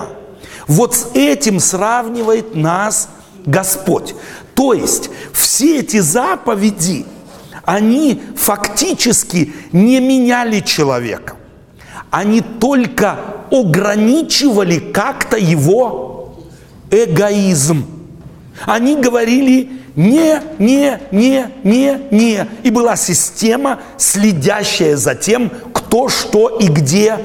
Вот 0.67 0.93
с 0.93 1.07
этим 1.13 1.61
сравнивает 1.61 2.55
нас 2.55 3.07
Господь. 3.45 4.15
То 4.53 4.73
есть 4.73 5.09
все 5.31 5.79
эти 5.79 5.99
заповеди, 5.99 7.05
они 7.63 8.21
фактически 8.35 9.53
не 9.71 10.01
меняли 10.01 10.59
человека. 10.59 11.37
Они 12.11 12.41
только 12.41 13.17
ограничивали 13.49 14.79
как-то 14.79 15.37
его 15.37 16.35
эгоизм. 16.91 17.85
Они 18.65 18.97
говорили 18.97 19.84
не, 19.95 20.41
не, 20.59 20.99
не, 21.11 21.47
не, 21.63 22.01
не. 22.11 22.47
И 22.63 22.69
была 22.69 22.95
система, 22.95 23.79
следящая 23.97 24.97
за 24.97 25.15
тем, 25.15 25.51
кто 25.73 26.09
что 26.09 26.49
и 26.49 26.67
где 26.67 27.17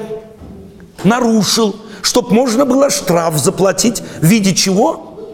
нарушил, 1.03 1.75
чтобы 2.01 2.33
можно 2.33 2.65
было 2.65 2.89
штраф 2.89 3.37
заплатить 3.37 4.01
в 4.21 4.25
виде 4.25 4.55
чего? 4.55 5.33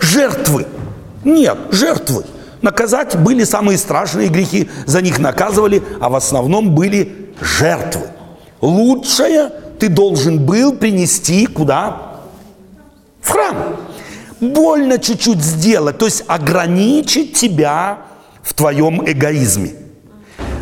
Жертвы. 0.00 0.66
Нет, 1.24 1.56
жертвы. 1.70 2.24
Наказать 2.60 3.16
были 3.16 3.44
самые 3.44 3.78
страшные 3.78 4.28
грехи, 4.28 4.68
за 4.86 5.00
них 5.00 5.18
наказывали, 5.18 5.82
а 6.00 6.08
в 6.08 6.14
основном 6.14 6.74
были 6.74 7.30
жертвы. 7.40 8.08
Лучшее 8.60 9.50
ты 9.78 9.88
должен 9.88 10.44
был 10.44 10.74
принести 10.74 11.46
куда? 11.46 12.18
В 13.20 13.30
храм 13.30 13.76
больно 14.40 14.98
чуть-чуть 14.98 15.42
сделать, 15.42 15.98
то 15.98 16.06
есть 16.06 16.24
ограничить 16.26 17.34
тебя 17.34 17.98
в 18.42 18.54
твоем 18.54 19.02
эгоизме. 19.08 19.74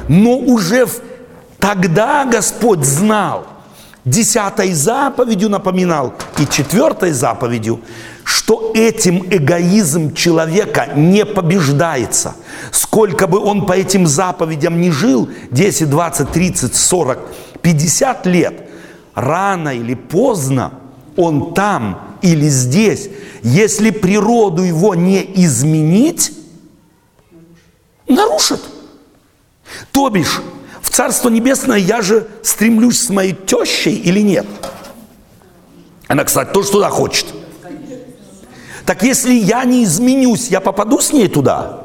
Но 0.09 0.37
уже 0.39 0.87
тогда 1.59 2.25
Господь 2.25 2.85
знал, 2.85 3.47
десятой 4.05 4.72
заповедью 4.72 5.49
напоминал 5.49 6.14
и 6.39 6.47
четвертой 6.47 7.12
заповедью, 7.12 7.81
что 8.22 8.72
этим 8.75 9.27
эгоизм 9.31 10.14
человека 10.14 10.89
не 10.95 11.25
побеждается. 11.25 12.35
Сколько 12.70 13.27
бы 13.27 13.39
он 13.39 13.66
по 13.66 13.72
этим 13.72 14.07
заповедям 14.07 14.81
не 14.81 14.91
жил, 14.91 15.29
10, 15.51 15.91
20, 15.91 16.31
30, 16.31 16.75
40, 16.75 17.18
50 17.62 18.27
лет, 18.27 18.68
рано 19.14 19.70
или 19.70 19.95
поздно 19.95 20.72
он 21.16 21.54
там 21.54 22.16
или 22.22 22.48
здесь, 22.48 23.08
если 23.42 23.90
природу 23.90 24.62
его 24.62 24.94
не 24.94 25.22
изменить, 25.44 26.32
нарушит. 28.08 28.60
То 29.92 30.08
бишь, 30.08 30.40
в 30.80 30.90
Царство 30.90 31.28
Небесное 31.28 31.78
я 31.78 32.02
же 32.02 32.28
стремлюсь 32.42 33.00
с 33.00 33.10
моей 33.10 33.34
тещей 33.34 33.96
или 33.96 34.20
нет? 34.20 34.46
Она, 36.08 36.24
кстати, 36.24 36.52
тоже 36.52 36.70
туда 36.70 36.90
хочет. 36.90 37.26
Так 38.84 39.02
если 39.02 39.32
я 39.32 39.64
не 39.64 39.84
изменюсь, 39.84 40.48
я 40.48 40.60
попаду 40.60 41.00
с 41.00 41.12
ней 41.12 41.28
туда? 41.28 41.84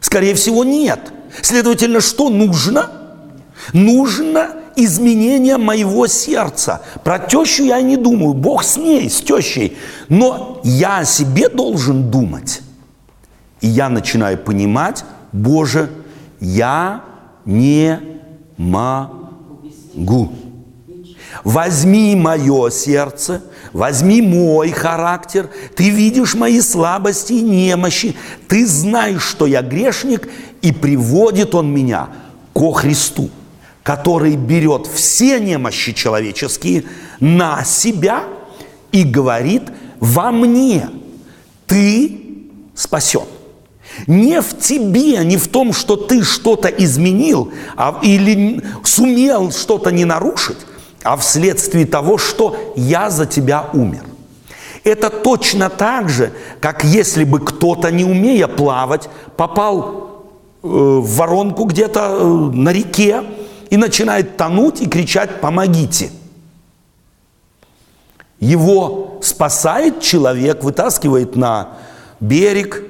Скорее 0.00 0.34
всего, 0.34 0.64
нет. 0.64 1.12
Следовательно, 1.42 2.00
что 2.00 2.28
нужно? 2.28 2.90
Нужно 3.72 4.61
изменения 4.76 5.58
моего 5.58 6.06
сердца. 6.06 6.82
Про 7.04 7.18
тещу 7.18 7.64
я 7.64 7.80
не 7.80 7.96
думаю, 7.96 8.34
Бог 8.34 8.64
с 8.64 8.76
ней, 8.76 9.08
с 9.08 9.20
тещей. 9.20 9.76
Но 10.08 10.60
я 10.64 10.98
о 10.98 11.04
себе 11.04 11.48
должен 11.48 12.10
думать. 12.10 12.62
И 13.60 13.68
я 13.68 13.88
начинаю 13.88 14.38
понимать, 14.38 15.04
Боже, 15.32 15.90
я 16.40 17.04
не 17.44 17.98
могу. 18.56 20.32
Возьми 21.44 22.14
мое 22.14 22.70
сердце, 22.70 23.42
возьми 23.72 24.20
мой 24.20 24.70
характер, 24.70 25.48
ты 25.74 25.90
видишь 25.90 26.34
мои 26.34 26.60
слабости 26.60 27.32
и 27.32 27.42
немощи, 27.42 28.14
ты 28.48 28.66
знаешь, 28.66 29.22
что 29.22 29.46
я 29.46 29.62
грешник, 29.62 30.28
и 30.60 30.72
приводит 30.72 31.54
он 31.54 31.72
меня 31.72 32.08
ко 32.54 32.72
Христу. 32.72 33.30
Который 33.82 34.36
берет 34.36 34.86
все 34.86 35.40
немощи 35.40 35.92
человеческие 35.92 36.84
на 37.20 37.64
себя 37.64 38.24
и 38.92 39.02
говорит, 39.04 39.64
во 39.98 40.30
мне 40.30 40.88
ты 41.66 42.20
спасен. 42.74 43.22
Не 44.06 44.40
в 44.40 44.58
тебе, 44.58 45.18
не 45.24 45.36
в 45.36 45.48
том, 45.48 45.72
что 45.72 45.96
ты 45.96 46.22
что-то 46.22 46.68
изменил 46.68 47.52
а, 47.76 47.98
или 48.02 48.62
сумел 48.84 49.50
что-то 49.52 49.90
не 49.90 50.04
нарушить, 50.04 50.58
а 51.02 51.16
вследствие 51.16 51.84
того, 51.84 52.16
что 52.16 52.56
я 52.76 53.10
за 53.10 53.26
тебя 53.26 53.68
умер. 53.74 54.04
Это 54.84 55.10
точно 55.10 55.68
так 55.68 56.08
же, 56.08 56.32
как 56.60 56.84
если 56.84 57.24
бы 57.24 57.40
кто-то, 57.40 57.90
не 57.90 58.04
умея 58.04 58.48
плавать, 58.48 59.08
попал 59.36 60.24
э, 60.62 60.66
в 60.66 61.16
воронку 61.16 61.64
где-то 61.64 62.00
э, 62.00 62.24
на 62.56 62.70
реке 62.70 63.22
и 63.72 63.78
начинает 63.78 64.36
тонуть 64.36 64.82
и 64.82 64.86
кричать 64.86 65.40
«помогите». 65.40 66.10
Его 68.38 69.18
спасает 69.22 70.02
человек, 70.02 70.62
вытаскивает 70.62 71.36
на 71.36 71.78
берег, 72.20 72.82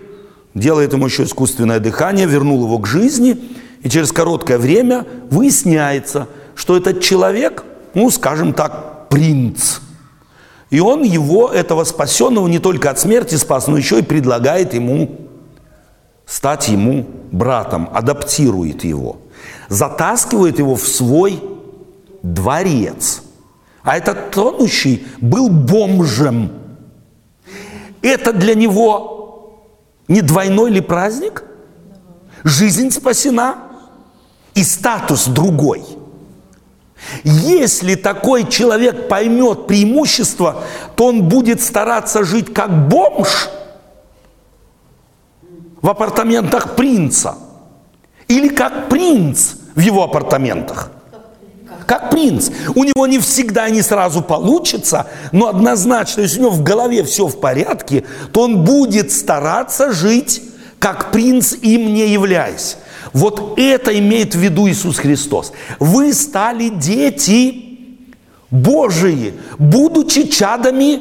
делает 0.54 0.92
ему 0.92 1.06
еще 1.06 1.22
искусственное 1.22 1.78
дыхание, 1.78 2.26
вернул 2.26 2.64
его 2.64 2.80
к 2.80 2.88
жизни, 2.88 3.38
и 3.82 3.88
через 3.88 4.10
короткое 4.10 4.58
время 4.58 5.06
выясняется, 5.30 6.26
что 6.56 6.76
этот 6.76 7.00
человек, 7.00 7.62
ну, 7.94 8.10
скажем 8.10 8.52
так, 8.52 9.08
принц– 9.08 9.78
и 10.70 10.80
он 10.80 11.02
его, 11.02 11.48
этого 11.48 11.84
спасенного, 11.84 12.48
не 12.48 12.58
только 12.58 12.88
от 12.88 12.98
смерти 12.98 13.34
спас, 13.34 13.66
но 13.66 13.76
еще 13.76 13.98
и 13.98 14.02
предлагает 14.02 14.72
ему 14.72 15.18
стать 16.24 16.70
ему 16.70 17.04
братом, 17.30 17.90
адаптирует 17.92 18.82
его, 18.82 19.18
затаскивает 19.68 20.58
его 20.58 20.74
в 20.74 20.86
свой 20.86 21.42
дворец. 22.22 23.22
А 23.82 23.96
этот 23.96 24.30
тонущий 24.30 25.06
был 25.20 25.48
бомжем. 25.48 26.52
Это 28.00 28.32
для 28.32 28.54
него 28.54 29.68
не 30.08 30.20
двойной 30.20 30.70
ли 30.70 30.80
праздник? 30.80 31.44
Жизнь 32.44 32.90
спасена 32.90 33.56
и 34.54 34.62
статус 34.62 35.26
другой– 35.26 35.84
если 37.24 37.94
такой 37.94 38.48
человек 38.48 39.08
поймет 39.08 39.66
преимущество, 39.66 40.64
то 40.96 41.06
он 41.06 41.28
будет 41.28 41.62
стараться 41.62 42.24
жить 42.24 42.52
как 42.52 42.88
бомж 42.88 43.48
в 45.80 45.88
апартаментах 45.88 46.74
принца. 46.76 47.36
Или 48.28 48.48
как 48.48 48.88
принц 48.88 49.54
в 49.74 49.80
его 49.80 50.04
апартаментах. 50.04 50.90
Как 51.86 52.10
принц. 52.10 52.50
У 52.74 52.84
него 52.84 53.06
не 53.06 53.18
всегда 53.18 53.68
не 53.68 53.82
сразу 53.82 54.22
получится, 54.22 55.08
но 55.32 55.48
однозначно, 55.48 56.22
если 56.22 56.38
у 56.38 56.42
него 56.42 56.52
в 56.52 56.62
голове 56.62 57.02
все 57.02 57.26
в 57.26 57.40
порядке, 57.40 58.04
то 58.32 58.42
он 58.42 58.64
будет 58.64 59.12
стараться 59.12 59.92
жить 59.92 60.42
как 60.82 61.12
принц 61.12 61.54
им 61.62 61.94
не 61.94 62.08
являясь. 62.08 62.76
Вот 63.12 63.56
это 63.56 63.96
имеет 63.96 64.34
в 64.34 64.38
виду 64.38 64.68
Иисус 64.68 64.98
Христос. 64.98 65.52
Вы 65.78 66.12
стали 66.12 66.70
дети 66.70 67.78
Божии, 68.50 69.34
будучи 69.58 70.26
чадами 70.26 71.00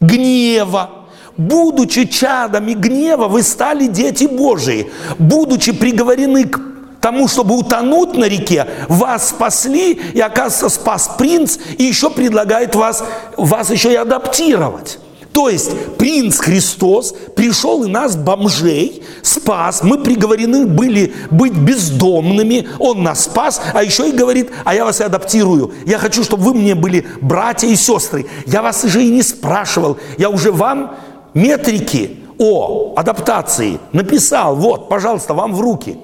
гнева. 0.00 1.03
Будучи 1.36 2.06
чадами 2.06 2.74
гнева, 2.74 3.26
вы 3.26 3.42
стали 3.42 3.86
дети 3.86 4.24
Божии. 4.24 4.90
Будучи 5.18 5.72
приговорены 5.72 6.44
к 6.44 6.60
тому, 7.00 7.28
чтобы 7.28 7.56
утонуть 7.56 8.14
на 8.14 8.24
реке, 8.24 8.66
вас 8.88 9.30
спасли, 9.30 9.92
и, 9.92 10.20
оказывается, 10.20 10.68
спас 10.68 11.10
принц, 11.18 11.58
и 11.76 11.84
еще 11.84 12.08
предлагает 12.08 12.74
вас, 12.74 13.04
вас 13.36 13.70
еще 13.70 13.92
и 13.92 13.96
адаптировать. 13.96 14.98
То 15.34 15.48
есть 15.48 15.72
принц 15.98 16.38
Христос 16.38 17.12
пришел 17.34 17.82
и 17.82 17.90
нас, 17.90 18.14
бомжей, 18.14 19.02
спас. 19.20 19.82
Мы 19.82 19.98
приговорены 19.98 20.64
были 20.64 21.12
быть 21.32 21.54
бездомными. 21.54 22.68
Он 22.78 23.02
нас 23.02 23.24
спас, 23.24 23.60
а 23.74 23.82
еще 23.82 24.08
и 24.08 24.12
говорит, 24.12 24.52
а 24.64 24.76
я 24.76 24.84
вас 24.84 25.00
и 25.00 25.04
адаптирую. 25.04 25.72
Я 25.86 25.98
хочу, 25.98 26.22
чтобы 26.22 26.44
вы 26.44 26.54
мне 26.54 26.76
были 26.76 27.04
братья 27.20 27.66
и 27.66 27.74
сестры. 27.74 28.26
Я 28.46 28.62
вас 28.62 28.84
уже 28.84 29.02
и 29.02 29.10
не 29.10 29.24
спрашивал. 29.24 29.98
Я 30.18 30.30
уже 30.30 30.52
вам 30.52 30.94
метрики 31.34 32.18
о 32.38 32.94
адаптации 32.96 33.78
написал. 33.92 34.56
Вот, 34.56 34.88
пожалуйста, 34.88 35.34
вам 35.34 35.54
в 35.54 35.60
руки. 35.60 35.98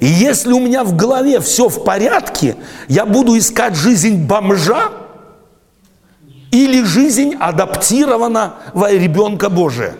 И 0.00 0.06
если 0.06 0.52
у 0.52 0.60
меня 0.60 0.84
в 0.84 0.96
голове 0.96 1.40
все 1.40 1.68
в 1.68 1.84
порядке, 1.84 2.56
я 2.88 3.06
буду 3.06 3.36
искать 3.38 3.74
жизнь 3.74 4.26
бомжа, 4.26 4.90
или 6.50 6.82
жизнь 6.82 7.34
адаптированного 7.38 8.92
ребенка 8.92 9.48
Божия? 9.48 9.94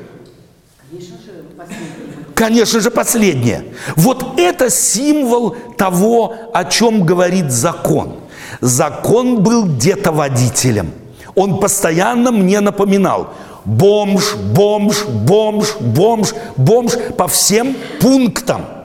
Конечно 2.35 2.81
же, 2.81 2.91
последнее. 2.91 3.65
Вот 3.97 4.39
это 4.39 4.71
символ 4.71 5.57
того, 5.77 6.35
о 6.55 6.65
чем 6.65 7.05
говорит 7.05 7.51
закон. 7.51 8.17
Закон 8.61 9.43
был 9.43 9.65
где-то 9.65 10.13
водителем. 10.13 10.93
Он 11.35 11.61
постоянно 11.61 12.31
мне 12.31 12.61
напоминал, 12.61 13.35
бомж, 13.69 14.35
бомж, 14.55 15.05
бомж, 15.05 15.77
бомж, 15.81 16.35
бомж 16.57 16.93
по 17.17 17.29
всем 17.29 17.77
пунктам– 18.01 18.65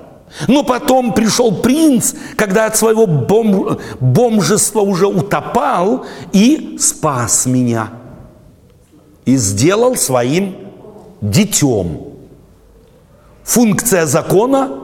но 0.48 0.64
потом 0.64 1.14
пришел 1.14 1.54
принц, 1.54 2.14
когда 2.36 2.66
от 2.66 2.76
своего 2.76 3.06
бом, 3.06 3.78
бомжества 4.00 4.82
уже 4.82 5.08
утопал 5.08 6.06
и 6.32 6.78
спас 6.80 7.46
меня. 7.46 7.92
И 9.26 9.38
сделал 9.38 9.96
своим 9.96 10.56
детем. 11.22 12.00
Функция 13.44 14.06
закона 14.06 14.83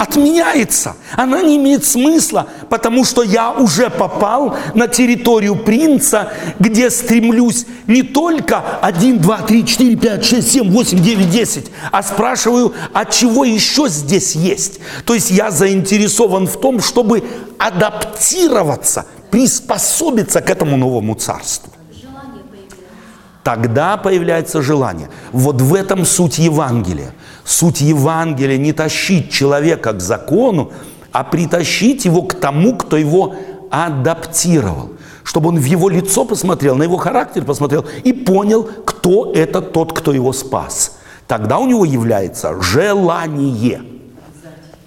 отменяется. 0.00 0.96
Она 1.14 1.42
не 1.42 1.58
имеет 1.58 1.84
смысла, 1.84 2.46
потому 2.70 3.04
что 3.04 3.22
я 3.22 3.50
уже 3.52 3.90
попал 3.90 4.56
на 4.72 4.88
территорию 4.88 5.56
принца, 5.56 6.32
где 6.58 6.88
стремлюсь 6.90 7.66
не 7.86 8.02
только 8.02 8.64
1, 8.80 9.18
2, 9.18 9.36
3, 9.42 9.66
4, 9.66 9.96
5, 9.96 10.24
6, 10.24 10.52
7, 10.52 10.72
8, 10.72 10.98
9, 11.02 11.30
10, 11.30 11.70
а 11.92 12.02
спрашиваю, 12.02 12.72
а 12.94 13.04
чего 13.04 13.44
еще 13.44 13.90
здесь 13.90 14.34
есть. 14.34 14.80
То 15.04 15.12
есть 15.12 15.30
я 15.30 15.50
заинтересован 15.50 16.46
в 16.46 16.58
том, 16.58 16.80
чтобы 16.80 17.22
адаптироваться, 17.58 19.04
приспособиться 19.30 20.40
к 20.40 20.48
этому 20.48 20.78
новому 20.78 21.14
царству. 21.14 21.70
Тогда 23.42 23.98
появляется 23.98 24.62
желание. 24.62 25.10
Вот 25.32 25.60
в 25.60 25.74
этом 25.74 26.06
суть 26.06 26.38
Евангелия. 26.38 27.14
Суть 27.50 27.80
Евангелия 27.80 28.58
не 28.58 28.72
тащить 28.72 29.32
человека 29.32 29.92
к 29.92 30.00
закону, 30.00 30.70
а 31.10 31.24
притащить 31.24 32.04
его 32.04 32.22
к 32.22 32.34
тому, 32.34 32.76
кто 32.76 32.96
его 32.96 33.34
адаптировал. 33.72 34.90
Чтобы 35.24 35.48
он 35.48 35.58
в 35.58 35.64
его 35.64 35.88
лицо 35.88 36.24
посмотрел, 36.24 36.76
на 36.76 36.84
его 36.84 36.96
характер 36.96 37.44
посмотрел 37.44 37.84
и 38.04 38.12
понял, 38.12 38.70
кто 38.84 39.32
это 39.34 39.62
тот, 39.62 39.92
кто 39.92 40.12
его 40.12 40.32
спас. 40.32 40.98
Тогда 41.26 41.58
у 41.58 41.66
него 41.66 41.84
является 41.84 42.62
желание 42.62 43.82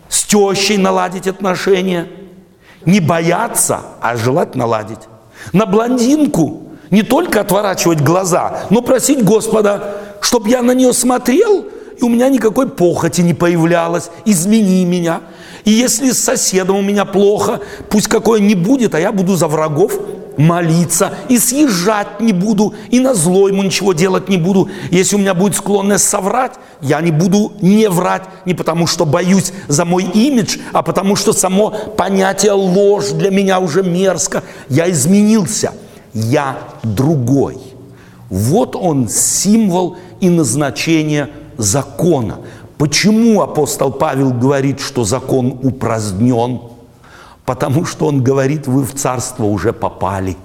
с 0.07 0.23
тещей 0.23 0.77
наладить 0.77 1.27
отношения, 1.27 2.07
не 2.85 3.01
бояться, 3.01 3.81
а 3.99 4.15
желать 4.15 4.55
наладить. 4.55 5.09
На 5.51 5.65
блондинку 5.65 6.63
не 6.91 7.03
только 7.03 7.41
отворачивать 7.41 7.99
глаза, 7.99 8.61
но 8.69 8.81
просить 8.81 9.21
Господа, 9.21 9.97
чтобы 10.21 10.47
я 10.47 10.61
на 10.61 10.71
нее 10.71 10.93
смотрел– 10.93 11.65
и 11.99 12.03
у 12.03 12.09
меня 12.09 12.29
никакой 12.29 12.69
похоти 12.69 13.21
не 13.21 13.33
появлялось, 13.33 14.09
измени 14.25 14.85
меня. 14.85 15.21
И 15.65 15.71
если 15.71 16.11
с 16.11 16.19
соседом 16.19 16.77
у 16.77 16.81
меня 16.81 17.05
плохо, 17.05 17.61
пусть 17.89 18.07
какое 18.07 18.39
не 18.39 18.55
будет, 18.55 18.95
а 18.95 18.99
я 18.99 19.11
буду 19.11 19.35
за 19.35 19.47
врагов 19.47 19.93
молиться, 20.37 21.13
и 21.29 21.37
съезжать 21.37 22.19
не 22.19 22.33
буду, 22.33 22.73
и 22.89 22.99
на 22.99 23.13
зло 23.13 23.47
ему 23.47 23.63
ничего 23.63 23.93
делать 23.93 24.29
не 24.29 24.37
буду. 24.37 24.69
Если 24.91 25.15
у 25.15 25.19
меня 25.19 25.33
будет 25.33 25.55
склонность 25.55 26.07
соврать, 26.07 26.53
я 26.81 27.01
не 27.01 27.11
буду 27.11 27.53
не 27.61 27.87
врать, 27.89 28.23
не 28.45 28.53
потому 28.53 28.87
что 28.87 29.05
боюсь 29.05 29.53
за 29.67 29.85
мой 29.85 30.03
имидж, 30.03 30.57
а 30.73 30.81
потому 30.81 31.15
что 31.15 31.33
само 31.33 31.69
понятие 31.69 32.53
ложь 32.53 33.09
для 33.09 33.29
меня 33.29 33.59
уже 33.59 33.83
мерзко. 33.83 34.43
Я 34.69 34.89
изменился, 34.89 35.73
я 36.13 36.57
другой. 36.81 37.57
Вот 38.29 38.75
он 38.75 39.09
символ 39.09 39.97
и 40.19 40.29
назначение 40.29 41.29
закона. 41.57 42.39
Почему 42.77 43.41
апостол 43.41 43.91
Павел 43.91 44.31
говорит, 44.31 44.79
что 44.79 45.03
закон 45.03 45.59
упразднен? 45.61 46.61
Потому 47.45 47.85
что 47.85 48.07
он 48.07 48.23
говорит, 48.23 48.67
вы 48.67 48.83
в 48.83 48.93
царство 48.93 49.45
уже 49.45 49.73
попали. 49.73 50.37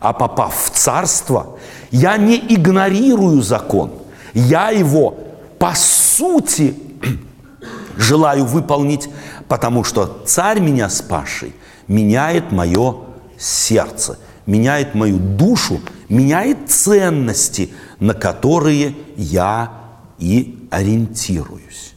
А 0.00 0.12
попав 0.12 0.54
в 0.54 0.70
царство, 0.70 1.56
я 1.90 2.16
не 2.16 2.36
игнорирую 2.36 3.42
закон. 3.42 3.92
Я 4.34 4.70
его 4.70 5.14
по 5.58 5.72
сути 5.74 6.74
желаю 7.96 8.44
выполнить, 8.44 9.08
Потому 9.48 9.84
что 9.84 10.22
царь 10.26 10.60
меня 10.60 10.88
спасший 10.88 11.54
меняет 11.86 12.50
мое 12.50 12.96
сердце, 13.38 14.18
меняет 14.46 14.94
мою 14.94 15.18
душу, 15.18 15.80
меняет 16.08 16.70
ценности, 16.70 17.70
на 18.00 18.14
которые 18.14 18.94
я 19.16 19.70
и 20.18 20.58
ориентируюсь. 20.70 21.94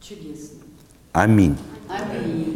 Чудесно. 0.00 0.58
Аминь. 1.12 1.56
Аминь. 1.88 2.51